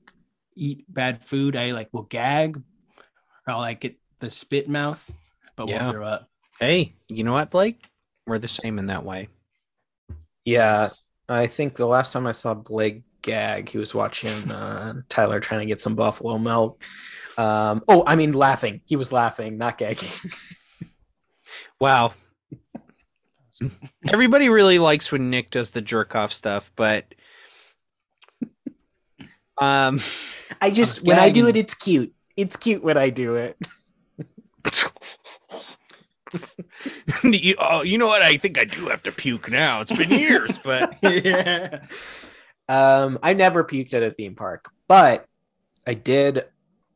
[0.56, 5.12] eat bad food, I like will gag, or I'll like get the spit mouth,
[5.56, 5.84] but Yeah.
[5.84, 6.30] won't throw up.
[6.60, 7.90] Hey, you know what, Blake?
[8.26, 9.28] We're the same in that way.
[10.46, 10.88] Yeah,
[11.28, 15.62] I think the last time I saw Blake gag, he was watching uh, Tyler trying
[15.62, 16.82] to get some buffalo milk.
[17.38, 18.82] Um, oh, I mean, laughing.
[18.86, 20.10] He was laughing, not gagging.
[21.80, 22.14] Wow.
[24.08, 27.14] Everybody really likes when Nick does the jerk off stuff, but
[29.62, 30.00] um
[30.62, 32.14] I just was when I do it, it's cute.
[32.36, 33.58] It's cute when I do it.
[37.24, 38.22] you, oh, you know what?
[38.22, 39.82] I think I do have to puke now.
[39.82, 41.86] It's been years, but yeah.
[42.70, 45.28] Um, I never puked at a theme park, but
[45.86, 46.46] I did.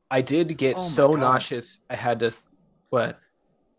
[0.09, 1.19] I did get Oh so God.
[1.19, 1.81] nauseous.
[1.89, 2.33] I had to.
[2.89, 3.19] What?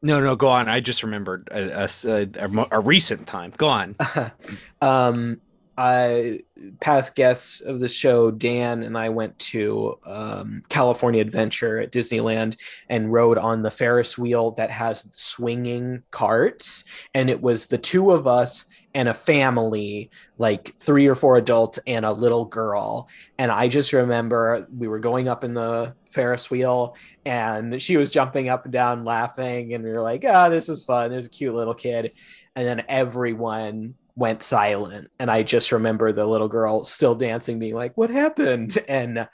[0.03, 0.69] No, no, go on.
[0.69, 3.53] I just remembered a, a a- a recent time.
[3.57, 3.97] Go on.
[4.81, 5.41] um,
[5.81, 6.41] I
[6.81, 12.57] past guests of the show, Dan and I went to um, California Adventure at Disneyland
[12.89, 16.83] and rode on the Ferris wheel that has swinging carts,
[17.15, 21.79] and it was the two of us and a family, like three or four adults
[21.87, 23.09] and a little girl.
[23.39, 28.11] And I just remember we were going up in the Ferris wheel and she was
[28.11, 31.11] jumping up and down laughing and we were like, "Ah, this is fun.
[31.11, 32.13] There's a cute little kid."
[32.57, 37.75] And then everyone went silent and I just remember the little girl still dancing being
[37.75, 39.29] like, "What happened?" And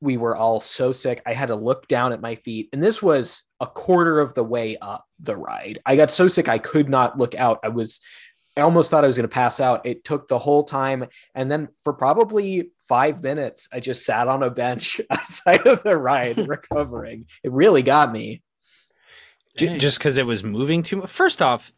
[0.00, 1.20] we were all so sick.
[1.26, 4.44] I had to look down at my feet and this was a quarter of the
[4.44, 5.80] way up the ride.
[5.84, 7.58] I got so sick I could not look out.
[7.64, 8.00] I was
[8.56, 9.86] I almost thought I was going to pass out.
[9.86, 11.06] It took the whole time.
[11.32, 15.96] And then for probably five minutes, I just sat on a bench outside of the
[15.96, 17.26] ride recovering.
[17.44, 18.42] It really got me.
[19.56, 19.80] Dang.
[19.80, 21.10] just because it was moving too much.
[21.10, 21.72] First off,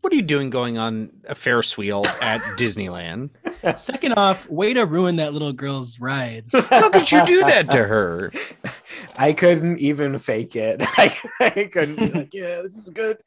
[0.00, 3.30] what are you doing going on a Ferris wheel at Disneyland?
[3.76, 6.44] Second off, way to ruin that little girl's ride.
[6.52, 8.32] How could you do that to her?
[9.18, 10.80] I couldn't even fake it.
[10.82, 13.18] I, I couldn't be like, yeah, this is good.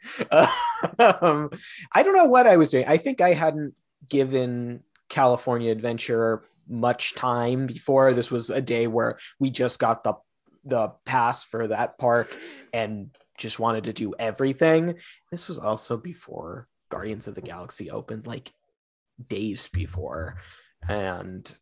[1.00, 1.50] um,
[1.94, 2.86] I don't know what I was doing.
[2.88, 3.76] I think I hadn't
[4.10, 8.14] given California Adventure much time before.
[8.14, 10.14] This was a day where we just got the
[10.64, 12.38] the pass for that park
[12.72, 13.10] and
[13.42, 14.96] just wanted to do everything.
[15.32, 18.52] This was also before Guardians of the Galaxy opened, like
[19.28, 20.38] days before.
[20.88, 21.54] And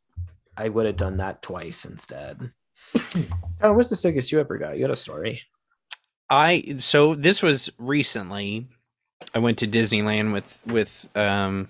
[0.57, 2.51] I would have done that twice instead.
[3.61, 4.77] Oh, what's the sickest you ever got?
[4.77, 5.41] You got a story.
[6.29, 8.69] I so this was recently.
[9.35, 11.67] I went to Disneyland with with um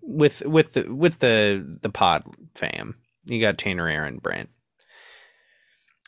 [0.00, 2.22] with with the with the the pod
[2.54, 2.94] fam.
[3.24, 4.48] You got Tanner, Aaron, Brent.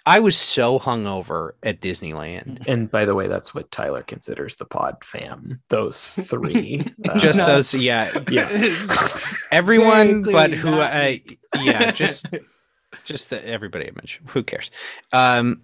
[0.05, 2.66] I was so hungover at Disneyland.
[2.66, 5.62] And by the way, that's what Tyler considers the pod fam.
[5.68, 6.82] Those three.
[7.09, 7.46] Uh, Just No.
[7.46, 8.48] those, yeah, yeah.
[9.53, 11.20] everyone, but who not I,
[11.61, 12.26] yeah, just
[13.05, 14.30] just the, everybody I mentioned.
[14.30, 14.70] Who cares?
[15.12, 15.62] Um,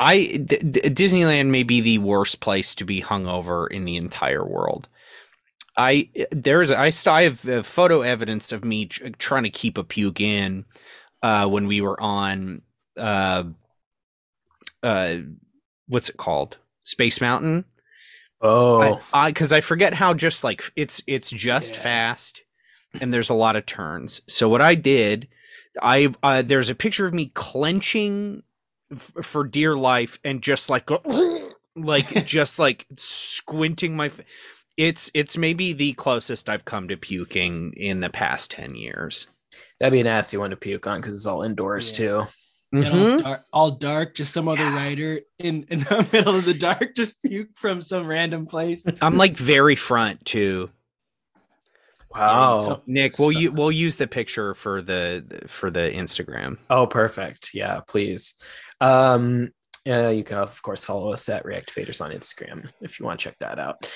[0.00, 4.44] I D- D- Disneyland may be the worst place to be hungover in the entire
[4.44, 4.88] world.
[5.76, 9.76] I there's I still I have uh, photo evidence of me tr- trying to keep
[9.78, 10.64] a puke in
[11.22, 12.62] uh, when we were on
[12.98, 13.44] uh,
[14.82, 15.16] uh,
[15.88, 17.64] what's it called Space Mountain.
[18.40, 21.80] Oh, I because I, forget how just like it's it's just Yeah.
[21.80, 22.42] fast
[23.00, 24.20] and there's a lot of turns.
[24.28, 25.28] So what I did,
[25.80, 28.42] I uh, there's a picture of me clenching
[28.92, 30.90] f- for dear life and just like
[31.76, 34.06] like just like squinting my.
[34.06, 34.20] F-
[34.76, 39.26] it's it's maybe the closest I've come to puking in the past ten years.
[39.80, 41.96] that'd be a nasty one to puke on because it's all indoors Yeah.
[41.96, 42.26] too.
[42.82, 46.54] And all, dark, all dark, just some other writer in, in the middle of the
[46.54, 48.84] dark, just puke from some random place.
[49.00, 50.70] I'm like very front too.
[52.14, 52.58] Wow.
[52.58, 56.58] so- Nick, we'll So- you we'll use the picture for the for the Instagram.
[56.70, 57.50] Oh, perfect.
[57.54, 58.34] Yeah, please.
[58.80, 59.50] Um,
[59.86, 63.24] uh, you can of course follow us at Reactivators on Instagram if you want to
[63.24, 63.86] check that out.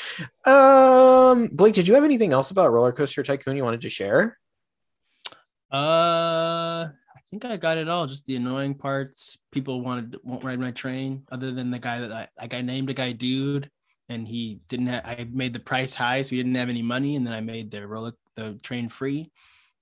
[0.46, 4.36] Um, Blake, did you have anything else about Roller Coaster Tycoon you wanted to share?
[5.72, 6.90] Uh, I
[7.30, 8.06] think I got it all.
[8.06, 9.38] Just the annoying parts.
[9.52, 11.24] People wanted won't ride my train.
[11.30, 13.70] Other than the guy that I like, I named a guy dude,
[14.08, 15.04] and he didn't have.
[15.04, 17.70] I made the price high, so he didn't have any money, and then I made
[17.70, 19.30] the roller the train free,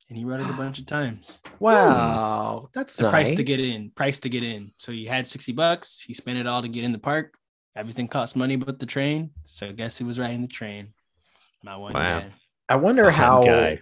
[0.09, 1.41] and he rode it a bunch of times.
[1.61, 3.11] Wow, that's The nice.
[3.11, 3.91] price to get in.
[3.91, 4.73] Price to get in.
[4.79, 6.01] So he had sixty bucks.
[6.01, 7.35] He spent it all to get in the park.
[7.77, 9.31] Everything cost money but the train.
[9.45, 10.95] So I guess he was riding the train.
[11.63, 12.21] My one Wow.
[12.21, 12.33] guy.
[12.69, 13.43] I wonder how.
[13.43, 13.81] guy.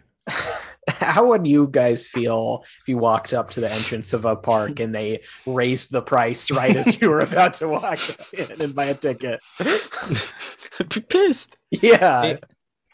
[0.89, 4.81] How would you guys feel if you walked up to the entrance of a park
[4.81, 7.99] and they raised the price right as you were about to walk
[8.33, 9.41] in and buy a ticket?
[9.61, 11.57] I'd be pissed.
[11.71, 12.23] Yeah.
[12.23, 12.39] Hey,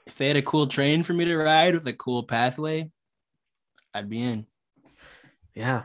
[0.06, 2.90] if they had a cool train for me to ride with a cool pathway,
[3.94, 4.46] I'd be in.
[5.54, 5.82] Yeah.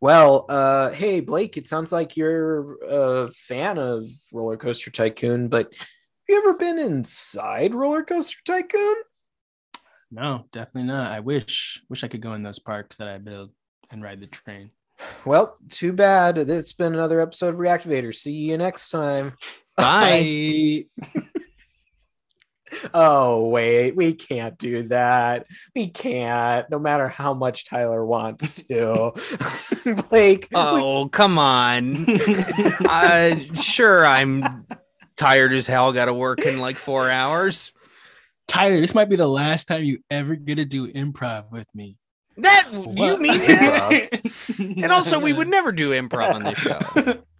[0.00, 5.72] Well, uh, hey Blake, it sounds like you're a fan of Roller Coaster Tycoon, but
[5.72, 5.88] have
[6.28, 8.96] you ever been inside Roller Coaster Tycoon?
[10.14, 11.10] No, definitely not.
[11.10, 13.50] I wish wish I could go in those parks that I build
[13.90, 14.70] and ride the train.
[15.24, 16.36] Well, too bad.
[16.38, 18.14] It's been another episode of Reactivator.
[18.14, 19.32] See you next time.
[19.76, 20.84] Bye.
[22.94, 25.46] Oh, wait, we can't do that.
[25.76, 29.12] We can't, no matter how much Tyler wants to.
[30.08, 32.06] Blake, we- Oh, come on.
[32.88, 34.66] uh, sure, I'm
[35.18, 35.92] tired as hell.
[35.92, 37.72] Got to work in like four hours.
[38.48, 41.96] Tyler, this might be the last time you ever get to do improv with me.
[42.38, 44.08] That you mean that?
[44.58, 46.78] and also, we would never do improv on this show.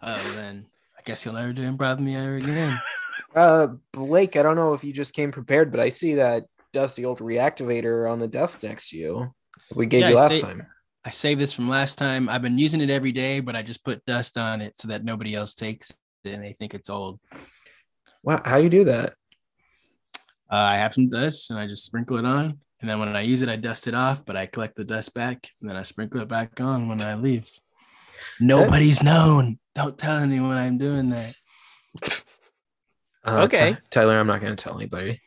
[0.00, 0.64] Oh, then
[0.96, 2.78] I guess you'll never do improv with me ever again.
[3.34, 7.04] uh, Blake, I don't know if you just came prepared, but I see that dusty
[7.04, 9.34] old reactivator on the desk next to you.
[9.74, 10.64] We gave Yeah, you I last see- time.
[11.04, 12.28] I saved this from last time.
[12.28, 15.02] I've been using it every day, but I just put dust on it so that
[15.04, 17.18] nobody else takes it and they think it's old.
[18.22, 19.14] Wow, how do you do that?
[20.50, 22.58] Uh, I have some dust and I just sprinkle it on.
[22.80, 25.12] And then when I use it, I dust it off, but I collect the dust
[25.12, 27.50] back and then I sprinkle it back on when I leave.
[28.40, 29.58] Nobody's known.
[29.74, 31.34] Don't tell anyone I'm doing that.
[33.24, 33.72] Uh, Okay.
[33.72, 35.20] Ty- Tyler, I'm not going to tell anybody.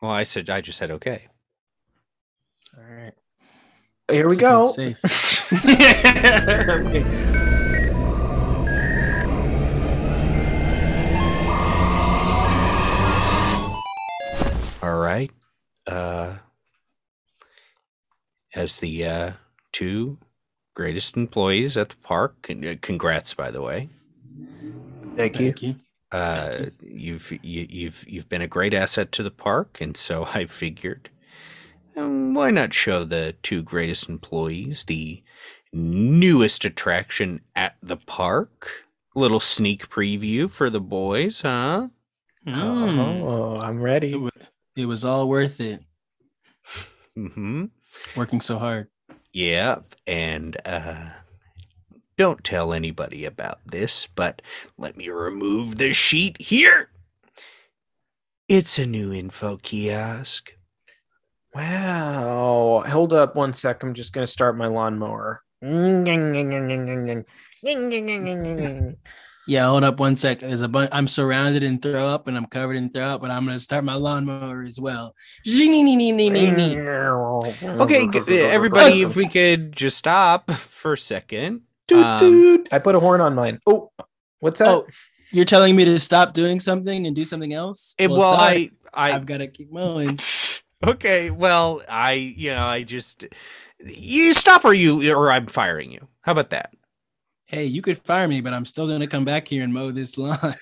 [0.00, 1.28] Well, I said I just said okay.
[2.76, 3.12] All right.
[4.10, 7.44] Here we Keep it go.
[14.84, 15.30] All right.
[15.86, 16.34] Uh,
[18.54, 19.32] as the uh,
[19.72, 20.18] two
[20.74, 23.88] greatest employees at the park, uh, congrats, by the way.
[25.16, 25.46] Thank you.
[25.46, 25.76] Thank you.
[26.12, 30.44] Uh, you've you, you've you've been a great asset to the park, and so I
[30.44, 31.08] figured,
[31.96, 35.22] um, why not show the two greatest employees the
[35.72, 38.84] newest attraction at the park?
[39.14, 41.88] Little sneak preview for the boys, huh?
[42.46, 43.22] Mm.
[43.22, 44.14] Oh, I'm ready.
[44.14, 44.28] wa-
[44.76, 45.80] it was all worth it
[47.16, 47.66] Mm-hmm.
[48.16, 48.88] working so hard.
[49.32, 51.10] Yeah, and uh
[52.16, 54.40] don't tell anybody about this, but
[54.78, 56.90] let me remove the sheet here.
[58.48, 60.52] It's a new info kiosk.
[61.54, 62.82] Wow.
[62.86, 63.82] Hold up one sec.
[63.82, 65.40] I'm just going to start my lawnmower.
[69.46, 70.40] Yeah, hold up one sec.
[70.40, 70.88] There's a bunch.
[70.92, 73.84] I'm surrounded in throw up and I'm covered in throw up, but I'm gonna start
[73.84, 75.14] my lawnmower as well.
[77.82, 78.08] Okay,
[78.40, 81.62] everybody, if we could just stop for a second.
[81.86, 82.68] Doot, Um, doot.
[82.72, 83.58] I put a horn on mine.
[83.66, 83.90] Oh,
[84.40, 84.68] what's that?
[84.68, 84.86] Oh,
[85.32, 87.94] you're telling me to stop doing something and do something else?
[87.98, 90.18] It, well, sorry, I, I, I've got to keep mowing.
[90.86, 93.26] okay, well, I, you know, I just,
[93.84, 96.08] you stop or you, or I'm firing you.
[96.22, 96.72] How about that?
[97.54, 100.18] Hey, you could fire me, but I'm still gonna come back here and mow this
[100.18, 100.56] lawn.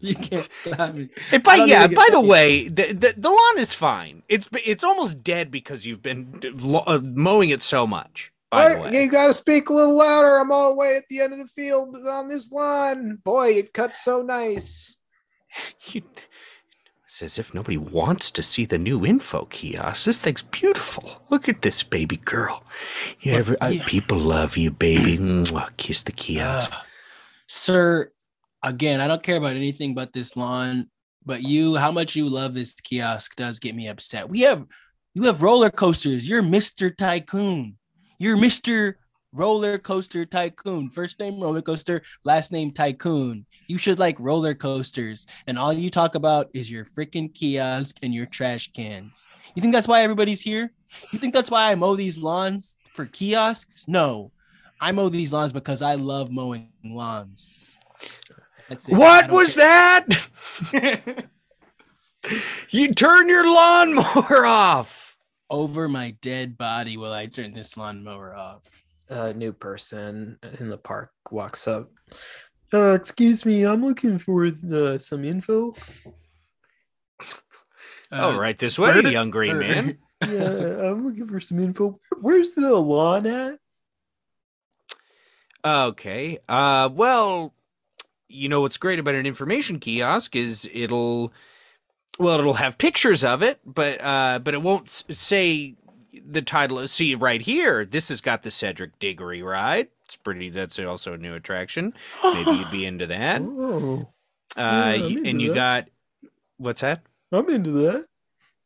[0.00, 1.10] you can't stop me.
[1.30, 2.28] Hey, I by, yeah, by the paid.
[2.28, 4.22] way, the, the the lawn is fine.
[4.28, 6.40] It's it's almost dead because you've been
[6.86, 8.32] uh, mowing it so much.
[8.50, 10.38] By the way, You got to speak a little louder.
[10.38, 13.18] I'm all the way at the end of the field on this lawn.
[13.24, 14.96] Boy, it cuts so nice.
[15.92, 16.02] You-
[17.12, 20.06] it's as if nobody wants to see the new info kiosk.
[20.06, 21.22] This thing's beautiful.
[21.28, 22.64] Look at this baby girl.
[23.20, 25.18] You ever, uh, people love you, baby.
[25.76, 26.70] Kiss the kiosk.
[26.72, 26.84] Ugh.
[27.48, 28.10] sir,
[28.62, 30.88] again, I don't care about anything but this lawn,
[31.22, 34.30] but you, how much you love this kiosk does get me upset.
[34.30, 34.64] We have,
[35.12, 36.26] you have roller coasters.
[36.26, 36.96] You're Mr.
[36.96, 37.76] Tycoon.
[38.18, 38.94] You're Mr.
[39.32, 40.90] Roller Coaster Tycoon.
[40.90, 43.46] First name Roller Coaster, last name Tycoon.
[43.66, 48.12] You should like roller coasters, and all you talk about is your freaking kiosk and
[48.12, 49.26] your trash cans.
[49.54, 50.72] You think that's why everybody's here?
[51.12, 53.86] You think that's why I mow these lawns for kiosks?
[53.88, 54.32] No,
[54.80, 57.62] I mow these lawns because I love mowing lawns.
[58.68, 58.96] That's it.
[58.96, 60.10] What was care.
[60.72, 61.26] that?
[62.70, 65.16] you turn your lawnmower off.
[65.48, 68.81] Over my dead body will I turn this lawnmower off.
[69.14, 71.90] A new person in the park walks up.
[72.72, 75.74] Uh, excuse me, I'm looking for the, some info.
[78.10, 79.98] oh, Uh, right this way, Bert- young green Bert- man.
[80.22, 81.98] Yeah, I'm looking for some info.
[82.20, 83.58] Where's the lawn at?
[85.64, 86.38] Okay.
[86.48, 87.54] Uh well,
[88.28, 91.32] you know what's great about an information kiosk is it'll
[92.20, 95.74] well it'll have pictures of it, but uh but it won't say
[96.24, 97.84] the title see right here.
[97.84, 99.88] This has got the Cedric Diggory ride.
[100.04, 101.94] It's pretty that's also a new attraction.
[102.22, 103.42] Maybe you'd be into that.
[103.42, 104.08] Oh,
[104.56, 105.54] Uh I'm into and you that.
[105.54, 107.02] got what's that?
[107.32, 108.06] I'm into that.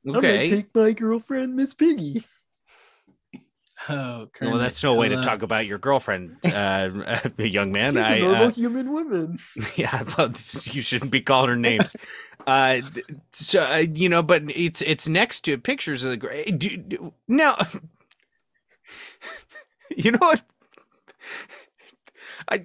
[0.09, 0.49] Okay.
[0.49, 2.23] take my girlfriend, Miss Piggy.
[3.89, 6.89] Oh, Well, that's no way to talk about your girlfriend, uh,
[7.39, 7.95] young man.
[7.95, 9.39] She's a I, normal uh, human woman.
[9.77, 10.33] yeah, well,
[10.64, 11.95] you shouldn't be calling her names.
[12.47, 12.81] uh,
[13.33, 16.59] so uh, you know, but it's it's next to pictures of the great.
[16.59, 17.55] Do, do, no,
[19.97, 20.43] you know what?
[22.49, 22.64] I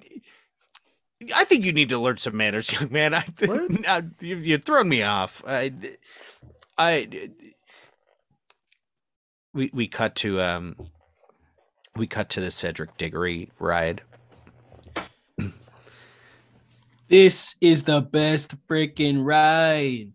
[1.35, 3.13] I think you need to learn some manners, young man.
[3.13, 3.81] I What?
[3.81, 5.43] now, you, you've thrown me off.
[5.45, 5.73] I,
[6.77, 7.29] I
[9.53, 10.75] we we cut to um
[11.95, 14.01] we cut to the Cedric Diggory ride.
[17.07, 20.13] This is the best freaking ride.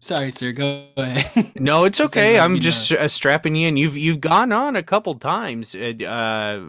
[0.00, 0.52] Sorry, sir.
[0.52, 1.52] Go ahead.
[1.60, 2.34] No, it's okay.
[2.34, 3.76] letting I'm just uh, strapping you in.
[3.76, 5.74] You've you've gone on a couple times.
[5.74, 6.60] Uh, uh,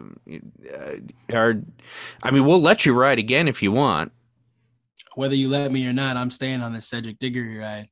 [0.74, 0.94] uh,
[1.32, 1.62] or,
[2.24, 4.10] I mean, we'll let you ride again if you want.
[5.14, 7.88] Whether you let me or not, I'm staying on the Cedric Diggory ride.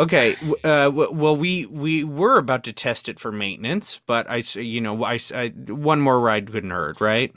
[0.00, 0.34] Okay.
[0.64, 4.80] Uh, well, we we were about to test it for maintenance, but I, s- you
[4.80, 7.32] know, I, s- I- one more ride couldn't hurt, right?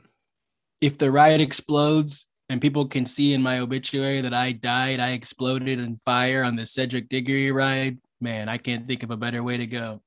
[0.81, 5.11] If the ride explodes and people can see in my obituary that I died, I
[5.11, 9.43] exploded in fire on the Cedric Diggory ride, man, I can't think of a better
[9.43, 10.01] way to go.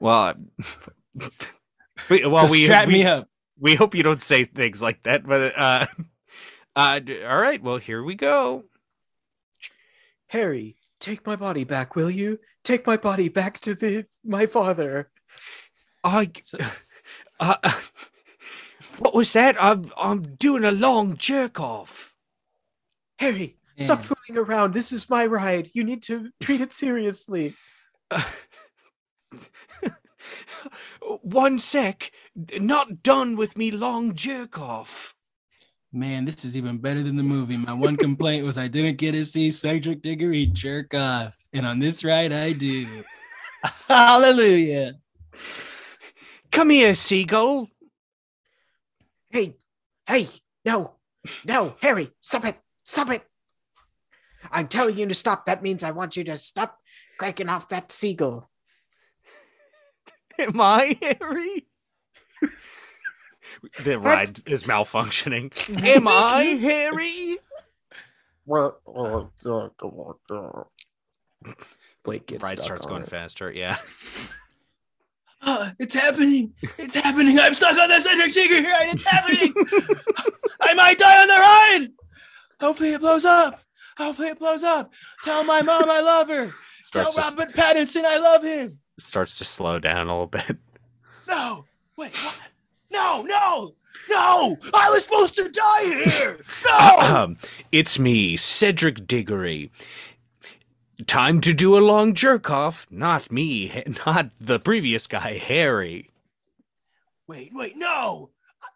[0.00, 0.34] Well,
[2.10, 3.28] we, well, so we strap we, me up.
[3.58, 5.26] we hope you don't say things like that.
[5.26, 5.86] But uh,
[6.76, 7.62] uh, all right.
[7.62, 8.64] Well, here we go.
[10.28, 12.38] Harry, take my body back, will you?
[12.64, 15.10] Take my body back to the my father.
[16.04, 16.30] I,
[17.40, 17.56] uh,
[18.98, 19.56] what was that?
[19.62, 22.14] I'm I'm doing a long jerk off.
[23.18, 24.74] Harry, stop fooling around.
[24.74, 25.70] This is my ride.
[25.72, 27.54] You need to treat it seriously.
[31.22, 32.12] One sec,
[32.58, 35.14] not done with me long jerk off.
[35.92, 37.56] Man, this is even better than the movie.
[37.56, 41.36] My one complaint was I didn't get to see Cedric Diggory jerk off.
[41.54, 43.04] And on this ride, I do.
[43.88, 44.92] Hallelujah.
[46.52, 47.68] Come here, seagull.
[49.30, 49.56] Hey,
[50.06, 50.28] hey,
[50.64, 50.94] no,
[51.44, 53.22] no, Harry, stop it, stop it.
[54.50, 55.46] I'm telling you to stop.
[55.46, 56.78] That means I want you to stop
[57.18, 58.48] cracking off that seagull.
[60.38, 61.66] Am I Harry?
[63.84, 65.52] The ride is malfunctioning.
[65.96, 67.38] Am I Harry?
[72.04, 73.08] Blake gets Ride stuck starts on going it.
[73.08, 73.50] faster.
[73.52, 73.76] Yeah.
[75.42, 76.52] Ah, it's happening.
[76.78, 77.38] It's happening.
[77.38, 78.88] I'm stuck on the Cedric Diggory ride.
[78.92, 79.52] It's happening.
[80.62, 81.88] I might die on the ride.
[82.60, 83.60] Hopefully it blows up.
[83.96, 84.92] Hopefully it blows up.
[85.24, 86.46] Tell my mom I love her.
[86.92, 88.78] Tell Starts to, Robert Pattinson I love him.
[88.98, 90.56] starts to slow down a little bit.
[91.28, 91.66] No.
[91.98, 92.40] Wait, what?
[92.90, 93.74] No, no,
[94.08, 94.56] no.
[94.74, 96.38] I was supposed to die here.
[96.66, 97.34] No.
[97.72, 99.70] It's me, Cedric Diggory.
[101.06, 102.86] Time to do a long jerk off.
[102.90, 106.10] Not me, not the previous guy, Harry.
[107.26, 108.30] wait, wait, no.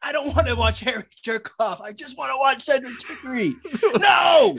[0.05, 1.81] I don't want to watch Harry jerk off.
[1.81, 3.55] I just want to watch Cedric Diggory.
[3.99, 4.59] No,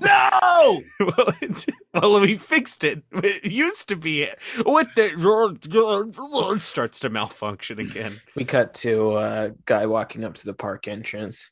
[0.00, 0.82] no.
[1.00, 3.02] well, it's, well, we fixed it.
[3.12, 4.28] It used to be
[4.62, 8.20] what the starts to malfunction again.
[8.36, 11.50] We cut to a guy walking up to the park entrance.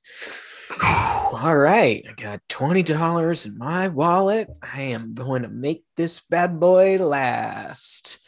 [0.83, 4.49] All right, I got twenty dollars in my wallet.
[4.63, 8.21] I am going to make this bad boy last.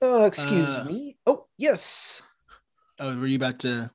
[0.00, 1.16] Oh, excuse Uh, me.
[1.26, 2.22] Oh, yes.
[3.00, 3.90] Oh, were you about to?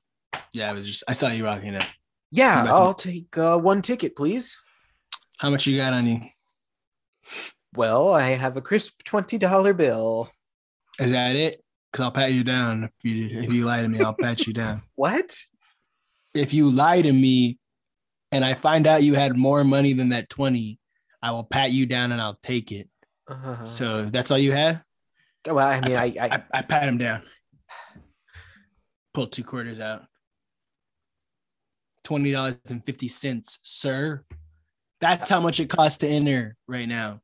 [0.52, 1.04] Yeah, I was just.
[1.08, 1.86] I saw you rocking it.
[2.32, 4.60] Yeah, I'm about to- I'll take uh, one ticket, please.
[5.38, 6.18] How much you got on you?
[7.74, 10.28] Well, I have a crisp twenty dollar bill.
[10.98, 11.62] Is that it?
[11.92, 14.00] Cause I'll pat you down if you if you lie to me.
[14.00, 14.82] I'll pat you down.
[14.96, 15.36] What?
[16.34, 17.58] If you lie to me,
[18.30, 20.78] and I find out you had more money than that twenty,
[21.22, 22.88] I will pat you down and I'll take it.
[23.28, 24.82] Uh, So that's all you had.
[25.46, 27.22] well, I mean, I, I, I, I pat him down.
[29.14, 30.04] Pull two quarters out.
[32.04, 34.24] Twenty dollars and fifty cents, sir.
[35.00, 37.20] That's how much it costs to enter right now.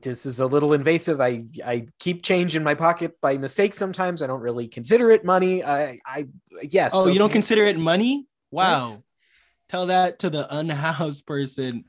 [0.00, 1.20] this is a little invasive.
[1.20, 3.74] I, I keep change in my pocket by mistake.
[3.74, 5.62] Sometimes I don't really consider it money.
[5.62, 6.26] I, I,
[6.70, 6.92] yes.
[6.94, 8.26] Oh, you don't consider it money?
[8.50, 8.90] Wow.
[8.90, 9.00] What?
[9.68, 11.84] Tell that to the unhoused person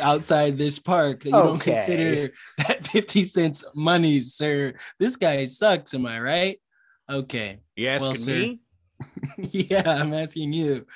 [0.00, 1.74] outside this park that you don't Okay.
[1.74, 4.74] consider that 50 cents money, sir.
[4.98, 6.60] This guy sucks, am I right?
[7.08, 7.60] Okay.
[7.76, 8.32] You asking Well, sir.
[8.34, 8.60] me?
[9.36, 10.86] yeah, I'm asking you.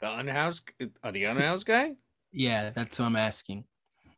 [0.00, 0.70] The unhoused,
[1.02, 1.92] uh, the unhoused guy?
[2.30, 3.64] Yeah, that's what I'm asking.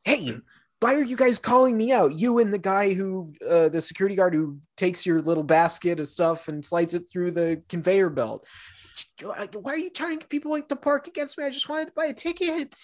[0.04, 0.36] Hey,
[0.80, 2.12] why are you guys calling me out?
[2.16, 6.08] You and the guy who, uh, the security guard who takes your little basket of
[6.08, 8.48] stuff and slides it through the conveyor belt.
[9.22, 11.44] Why are you turning people like the park against me?
[11.44, 12.74] I just wanted to buy a ticket.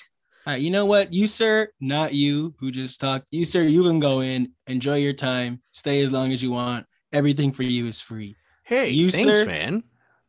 [0.47, 1.13] All right, you know what?
[1.13, 3.27] You, sir, not you who just talked.
[3.33, 6.87] You, sir, you can go in, enjoy your time, stay as long as you want.
[7.13, 8.37] Everything for you is free.
[8.63, 9.45] Hey, You, thanks, sir?
[9.45, 9.83] man.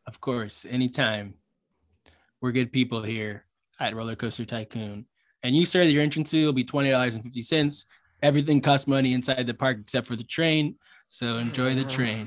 [0.08, 1.34] Of course, anytime.
[2.40, 3.44] We're good people here
[3.78, 5.04] at Roller Coaster Tycoon.
[5.42, 7.84] And you, sir, your entrance fee will be $20.50.
[8.22, 10.76] Everything costs money inside the park except for the train.
[11.08, 12.26] So enjoy the train.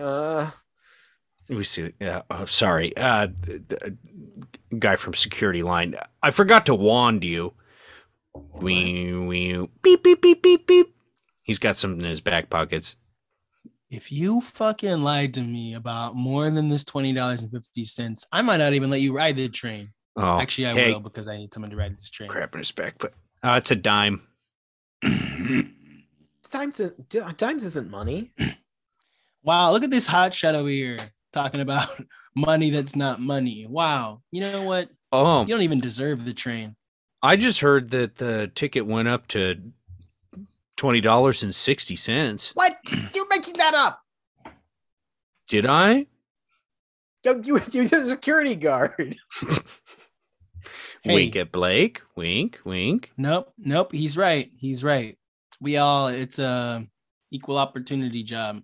[0.00, 0.50] Uh,
[1.50, 1.92] We see.
[2.00, 2.22] Yeah.
[2.30, 2.96] Oh, sorry.
[2.96, 3.96] Uh, the,
[4.70, 5.96] the guy from security line.
[6.22, 7.52] I forgot to wand you.
[8.54, 10.94] Wee wee beep beep beep beep beep.
[11.42, 12.96] He's got something in his back pockets.
[13.92, 18.88] If you fucking lied to me about more than this $20.50, I might not even
[18.88, 19.90] let you ride the train.
[20.16, 22.30] Oh, Actually, I hey, will because I need someone to ride this train.
[22.30, 22.94] crap in his back.
[22.96, 23.12] But
[23.42, 24.22] uh, it's a dime.
[26.50, 26.80] dimes,
[27.36, 28.32] dimes isn't money.
[29.44, 30.98] Wow, look at this hot shot over here
[31.32, 31.88] talking about
[32.36, 33.66] money that's not money.
[33.68, 34.22] Wow.
[34.30, 34.88] You know what?
[35.10, 36.76] Oh, You don't even deserve the train.
[37.24, 39.60] I just heard that the ticket went up to
[40.82, 42.50] twenty dollars and sixty cents.
[42.54, 42.76] What?
[43.14, 44.00] You're making that up.
[45.46, 46.06] Did I?
[47.24, 49.16] You, you, you're the security guard.
[51.04, 51.14] Hey.
[51.16, 52.00] Wink at Blake.
[52.14, 53.10] Wink, wink.
[53.16, 53.90] Nope, nope.
[53.90, 54.48] He's right.
[54.56, 55.18] He's right.
[55.60, 56.86] We all it's a
[57.32, 58.62] equal opportunity job.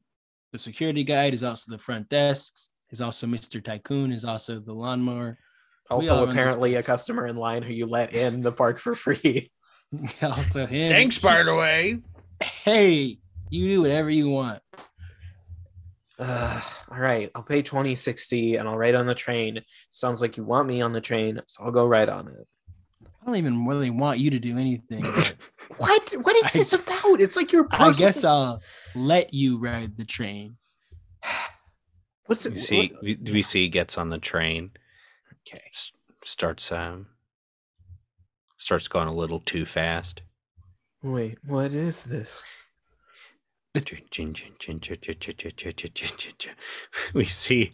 [0.52, 2.68] The security guide is also the front desks.
[2.90, 3.62] Is also Mr.
[3.62, 4.12] Tycoon.
[4.12, 5.36] Is also the lawnmower.
[5.90, 6.86] We all Also, run this apparently, a place.
[6.86, 9.50] customer in line who you let in the park for free.
[10.22, 10.92] also him.
[10.92, 11.98] Thanks, by the way.
[12.42, 13.18] Hey,
[13.50, 14.60] you do whatever you want.
[16.18, 16.60] Uh,
[16.90, 19.60] all right, I'll pay twenty sixty, and I'll ride on the train.
[19.90, 22.46] Sounds like you want me on the train, so I'll go right on it.
[23.22, 25.04] I don't even really want you to do anything.
[25.76, 26.12] What?
[26.22, 27.20] What is I- this about?
[27.20, 27.68] It's like your.
[27.70, 28.62] I guess personal- I'll
[28.96, 30.56] let you ride the train.
[32.24, 32.52] What's it?
[32.54, 34.70] We see, what- we, we see he gets on the train,
[35.46, 35.62] Okay.
[35.68, 35.92] s-
[36.24, 37.08] starts um,
[38.58, 40.20] starts going a little too fast.
[41.02, 42.44] Wait, what is this?
[47.14, 47.72] We see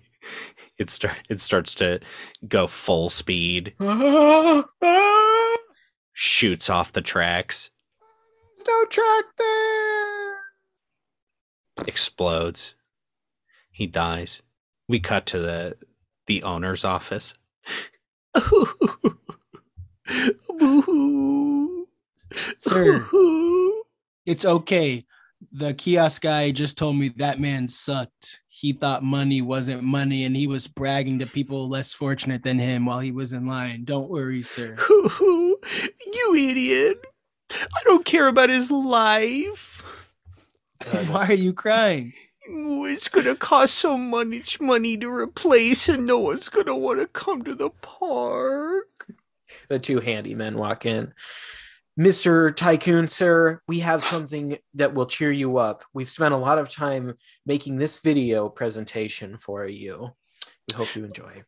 [0.79, 2.01] it start it starts to
[2.47, 5.57] go full speed, Ah,
[6.13, 7.71] shoots off the tracks,
[8.57, 10.37] there's no track there.
[11.87, 12.75] explodes.
[13.71, 14.43] He dies.
[14.89, 15.77] We cut to the
[16.27, 17.35] the owner's office.
[20.59, 21.89] Boo-hoo.
[22.59, 22.99] Sir.
[22.99, 23.83] Boo-hoo.
[24.27, 25.05] It's okay.
[25.53, 28.41] The kiosk guy just told me that man sucked.
[28.49, 32.87] He thought money wasn't money and he was bragging to people less fortunate than him
[32.87, 33.85] while he was in line.
[33.85, 34.77] Don't worry, sir.
[34.89, 36.99] you idiot.
[37.51, 39.83] I don't care about his life.
[41.09, 42.13] Why are you crying?
[42.47, 47.43] It's gonna cost so much money to replace, and no one's gonna want to come
[47.43, 48.94] to the park.
[49.69, 51.13] The two handymen walk in.
[51.99, 52.55] Mr.
[52.55, 55.85] Tycoon, sir, we have something that will cheer you up.
[55.93, 57.15] We've spent a lot of time
[57.47, 60.11] making this video presentation for you.
[60.69, 61.45] We hope you enjoy.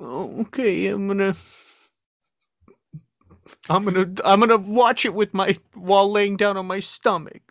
[0.00, 1.36] Okay, I'm gonna.
[3.68, 7.42] I'm gonna I'm gonna watch it with my while laying down on my stomach.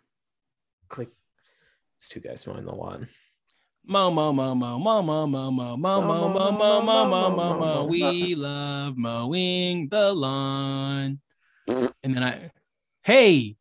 [0.88, 1.08] Click.
[1.96, 3.08] It's two guys mowing the lawn.
[3.86, 7.48] Mo mo mo mo mo mo mo mo mo mo mo mo mo mo mo
[7.58, 7.84] mo.
[7.84, 11.20] We love mowing the lawn.
[11.68, 12.50] And then I,
[13.02, 13.56] hey,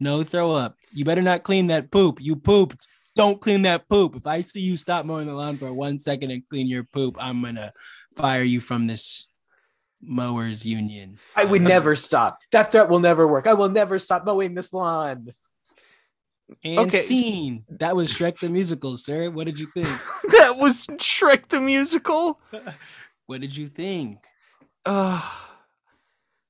[0.00, 0.74] no throw up.
[0.92, 2.18] You better not clean that poop.
[2.20, 2.88] You pooped.
[3.14, 4.16] Don't clean that poop.
[4.16, 7.16] If I see you stop mowing the lawn for one second and clean your poop,
[7.22, 7.72] I'm gonna
[8.16, 9.28] fire you from this
[10.02, 11.18] mowers union.
[11.36, 12.38] I would never stop.
[12.50, 13.46] That threat will never work.
[13.46, 15.32] I will never stop mowing this lawn.
[16.64, 17.00] And Okay.
[17.00, 17.64] scene.
[17.68, 19.30] That was Shrek the musical, sir.
[19.30, 19.86] What did you think?
[20.30, 22.40] that was Shrek the musical.
[23.26, 24.24] What did you think?
[24.84, 25.22] Uh,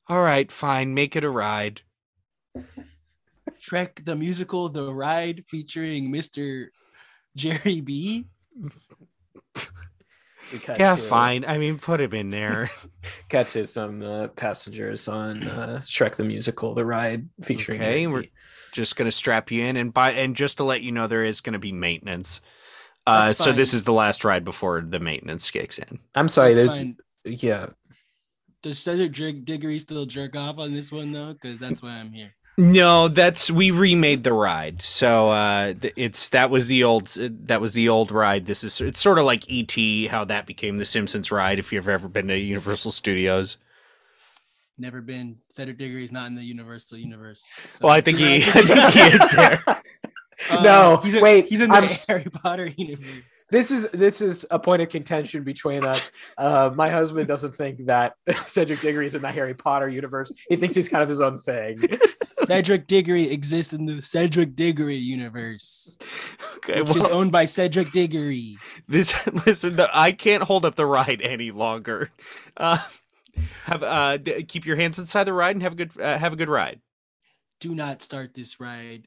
[0.09, 0.95] all right, fine.
[0.95, 1.83] Make it a ride.
[3.61, 6.69] Shrek the musical, the ride featuring Mr.
[7.37, 8.29] Jerry Bee.
[10.79, 11.45] Yeah, to, fine.
[11.47, 12.71] I mean, put him in there.
[13.29, 17.83] Cut to some uh, passengers on uh, Shrek the Musical, the ride featuring.
[17.83, 18.07] Okay,
[18.73, 18.83] Jerry we're- Bee.
[18.83, 20.13] just gonna strap you in and buy.
[20.13, 22.41] And just to let you know, there is gonna be maintenance.
[23.07, 25.99] Uh, so this is the last ride before the maintenance kicks in.
[26.15, 26.55] I'm sorry.
[26.55, 26.97] That's there's fine.
[27.25, 27.67] yeah.
[28.63, 31.33] Does Cedric Dig- Diggory still jerk off on this one though?
[31.33, 32.31] Because that's why I'm here.
[32.59, 34.83] No, that's we remade the ride.
[34.83, 37.07] So uh it's that was the old
[37.47, 38.45] that was the old ride.
[38.45, 41.89] This is it's sort of like ET how that became the Simpsons ride if you've
[41.89, 43.57] ever been to Universal Studios.
[44.81, 45.37] Never been.
[45.51, 47.45] Cedric Diggory's not in the Universal universe.
[47.71, 49.63] so- Well, I think he I think he is there.
[49.67, 53.47] Uh, No, he's in, wait, He's in the I'm Harry Potter universe.
[53.51, 56.11] This is this is a point of contention between us.
[56.39, 58.15] Uh, my husband doesn't think that
[58.45, 60.33] Cedric Diggory is in the Harry Potter universe.
[60.49, 61.77] He thinks he's kind of his own thing.
[62.45, 65.99] Cedric Diggory exists in the Cedric Diggory universe,
[66.57, 68.57] Okay, which is owned by Cedric Diggory.
[68.89, 69.13] this
[69.47, 72.13] listen, the, I can't hold up the ride any longer.
[72.57, 72.79] Uh,
[73.65, 76.33] have uh d- keep your hands inside the ride and have a good uh, have
[76.33, 76.81] a good ride.
[77.61, 79.07] Do not start this ride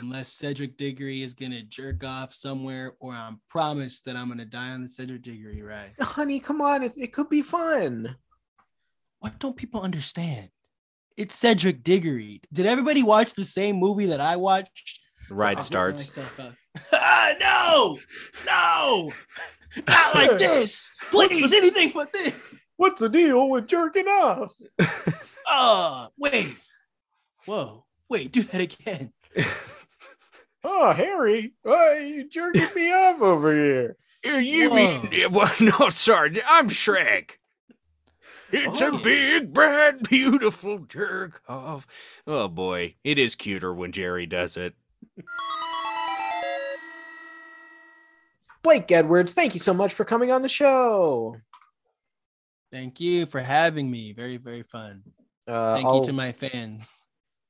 [0.00, 4.70] unless Cedric Diggory is gonna jerk off somewhere, or I'm promised that I'm gonna die
[4.70, 5.92] on the Cedric Diggory ride.
[6.00, 8.16] Honey, come on, it, it could be fun.
[9.20, 10.48] What don't people understand?
[11.16, 12.40] It's Cedric Diggory.
[12.52, 15.00] Did everybody watch the same movie that I watched?
[15.28, 16.18] The ride I'll starts.
[16.92, 17.98] ah, no,
[18.46, 19.12] no,
[19.88, 20.92] not like this.
[21.10, 22.67] Please, anything but this.
[22.78, 24.54] What's the deal with jerking off?
[24.80, 24.86] Oh,
[25.50, 26.56] uh, wait.
[27.44, 29.12] Whoa, wait, do that again.
[30.64, 33.96] Oh, Harry, why you jerking me off over here?
[34.24, 35.02] Here, You Whoa.
[35.02, 37.30] mean well, no, sorry, I'm Shrek.
[38.50, 38.98] It's Oh.
[38.98, 41.86] a big, bad, beautiful jerk off.
[42.26, 44.74] Oh boy, it is cuter when Jerry does it.
[48.62, 51.36] Blake Edwards, thank you so much for coming on the show.
[52.70, 54.12] Thank you for having me.
[54.12, 55.02] Very, very fun.
[55.46, 56.92] Uh, Thank I'll- you to my fans.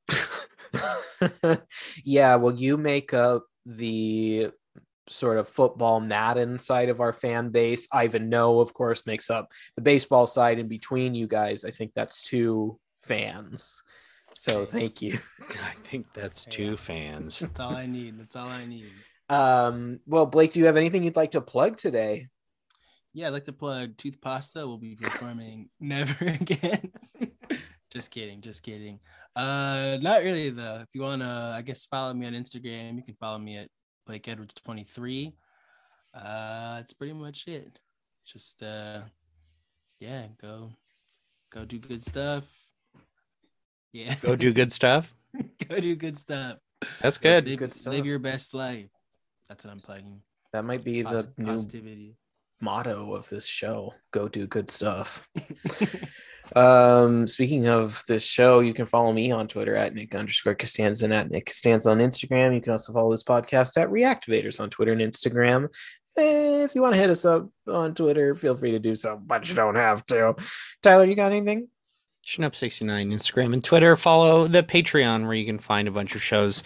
[2.04, 4.50] yeah, well, you make up the
[5.08, 7.88] sort of football Madden side of our fan base.
[7.92, 10.58] Ivan No, of course, makes up the baseball side.
[10.58, 13.82] In between you guys, I think that's two fans.
[14.34, 15.18] So thank you.
[15.50, 17.40] I think that's two fans.
[17.40, 18.18] That's all I need.
[18.18, 18.92] That's all I need.
[19.30, 22.28] Um, well, Blake, do you have anything you'd like to plug today?
[23.18, 26.92] Yeah, I'd like to plug Tooth Pasta will be performing Never Again.
[27.92, 29.00] just kidding, just kidding.
[29.34, 30.78] Uh not really though.
[30.82, 33.70] If you wanna I guess follow me on Instagram, you can follow me at
[34.06, 35.34] Blake Edwards 23.
[36.14, 37.80] Uh that's pretty much it.
[38.24, 39.00] Just uh
[39.98, 40.70] yeah, go
[41.50, 42.44] go do good stuff.
[43.92, 44.14] Yeah.
[44.22, 45.12] Go do good stuff.
[45.68, 46.58] go do good stuff.
[47.02, 47.48] That's good.
[47.48, 47.94] Live, Good stuff.
[47.94, 48.90] live your best life.
[49.48, 50.22] That's what I'm plugging.
[50.52, 52.14] That might be the new positivity.
[52.60, 55.28] Motto of this show go do good stuff.
[56.56, 61.04] Um speaking of this show you can follow me on twitter at nick underscore costanza
[61.04, 62.54] and at nick costanza on instagram.
[62.54, 65.68] You can also follow this podcast at reactivators on twitter and instagram.
[66.16, 69.46] If you want to hit us up on twitter feel free to do so but
[69.46, 70.36] you don't have to.
[70.82, 71.68] Tyler you got anything?
[72.26, 73.96] Schnup69 Instagram and Twitter.
[73.96, 76.62] Follow the Patreon where you can find a bunch of shows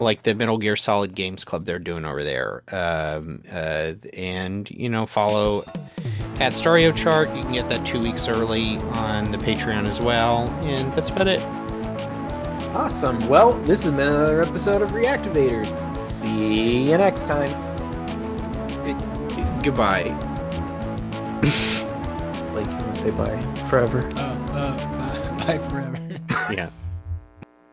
[0.00, 2.62] like the Metal Gear Solid Games Club they're doing over there.
[2.72, 5.64] Um, uh, and, you know, follow
[6.40, 7.28] at Stereo Chart.
[7.34, 10.48] You can get that two weeks early on the Patreon as well.
[10.64, 11.40] And that's about it.
[12.74, 17.48] awesome well this has been another episode of reactivators see you next time
[19.62, 20.02] Goodbye.
[22.52, 23.40] like you can say bye
[23.70, 25.98] forever Uh, uh, bye, bye forever.
[26.52, 26.68] Yeah.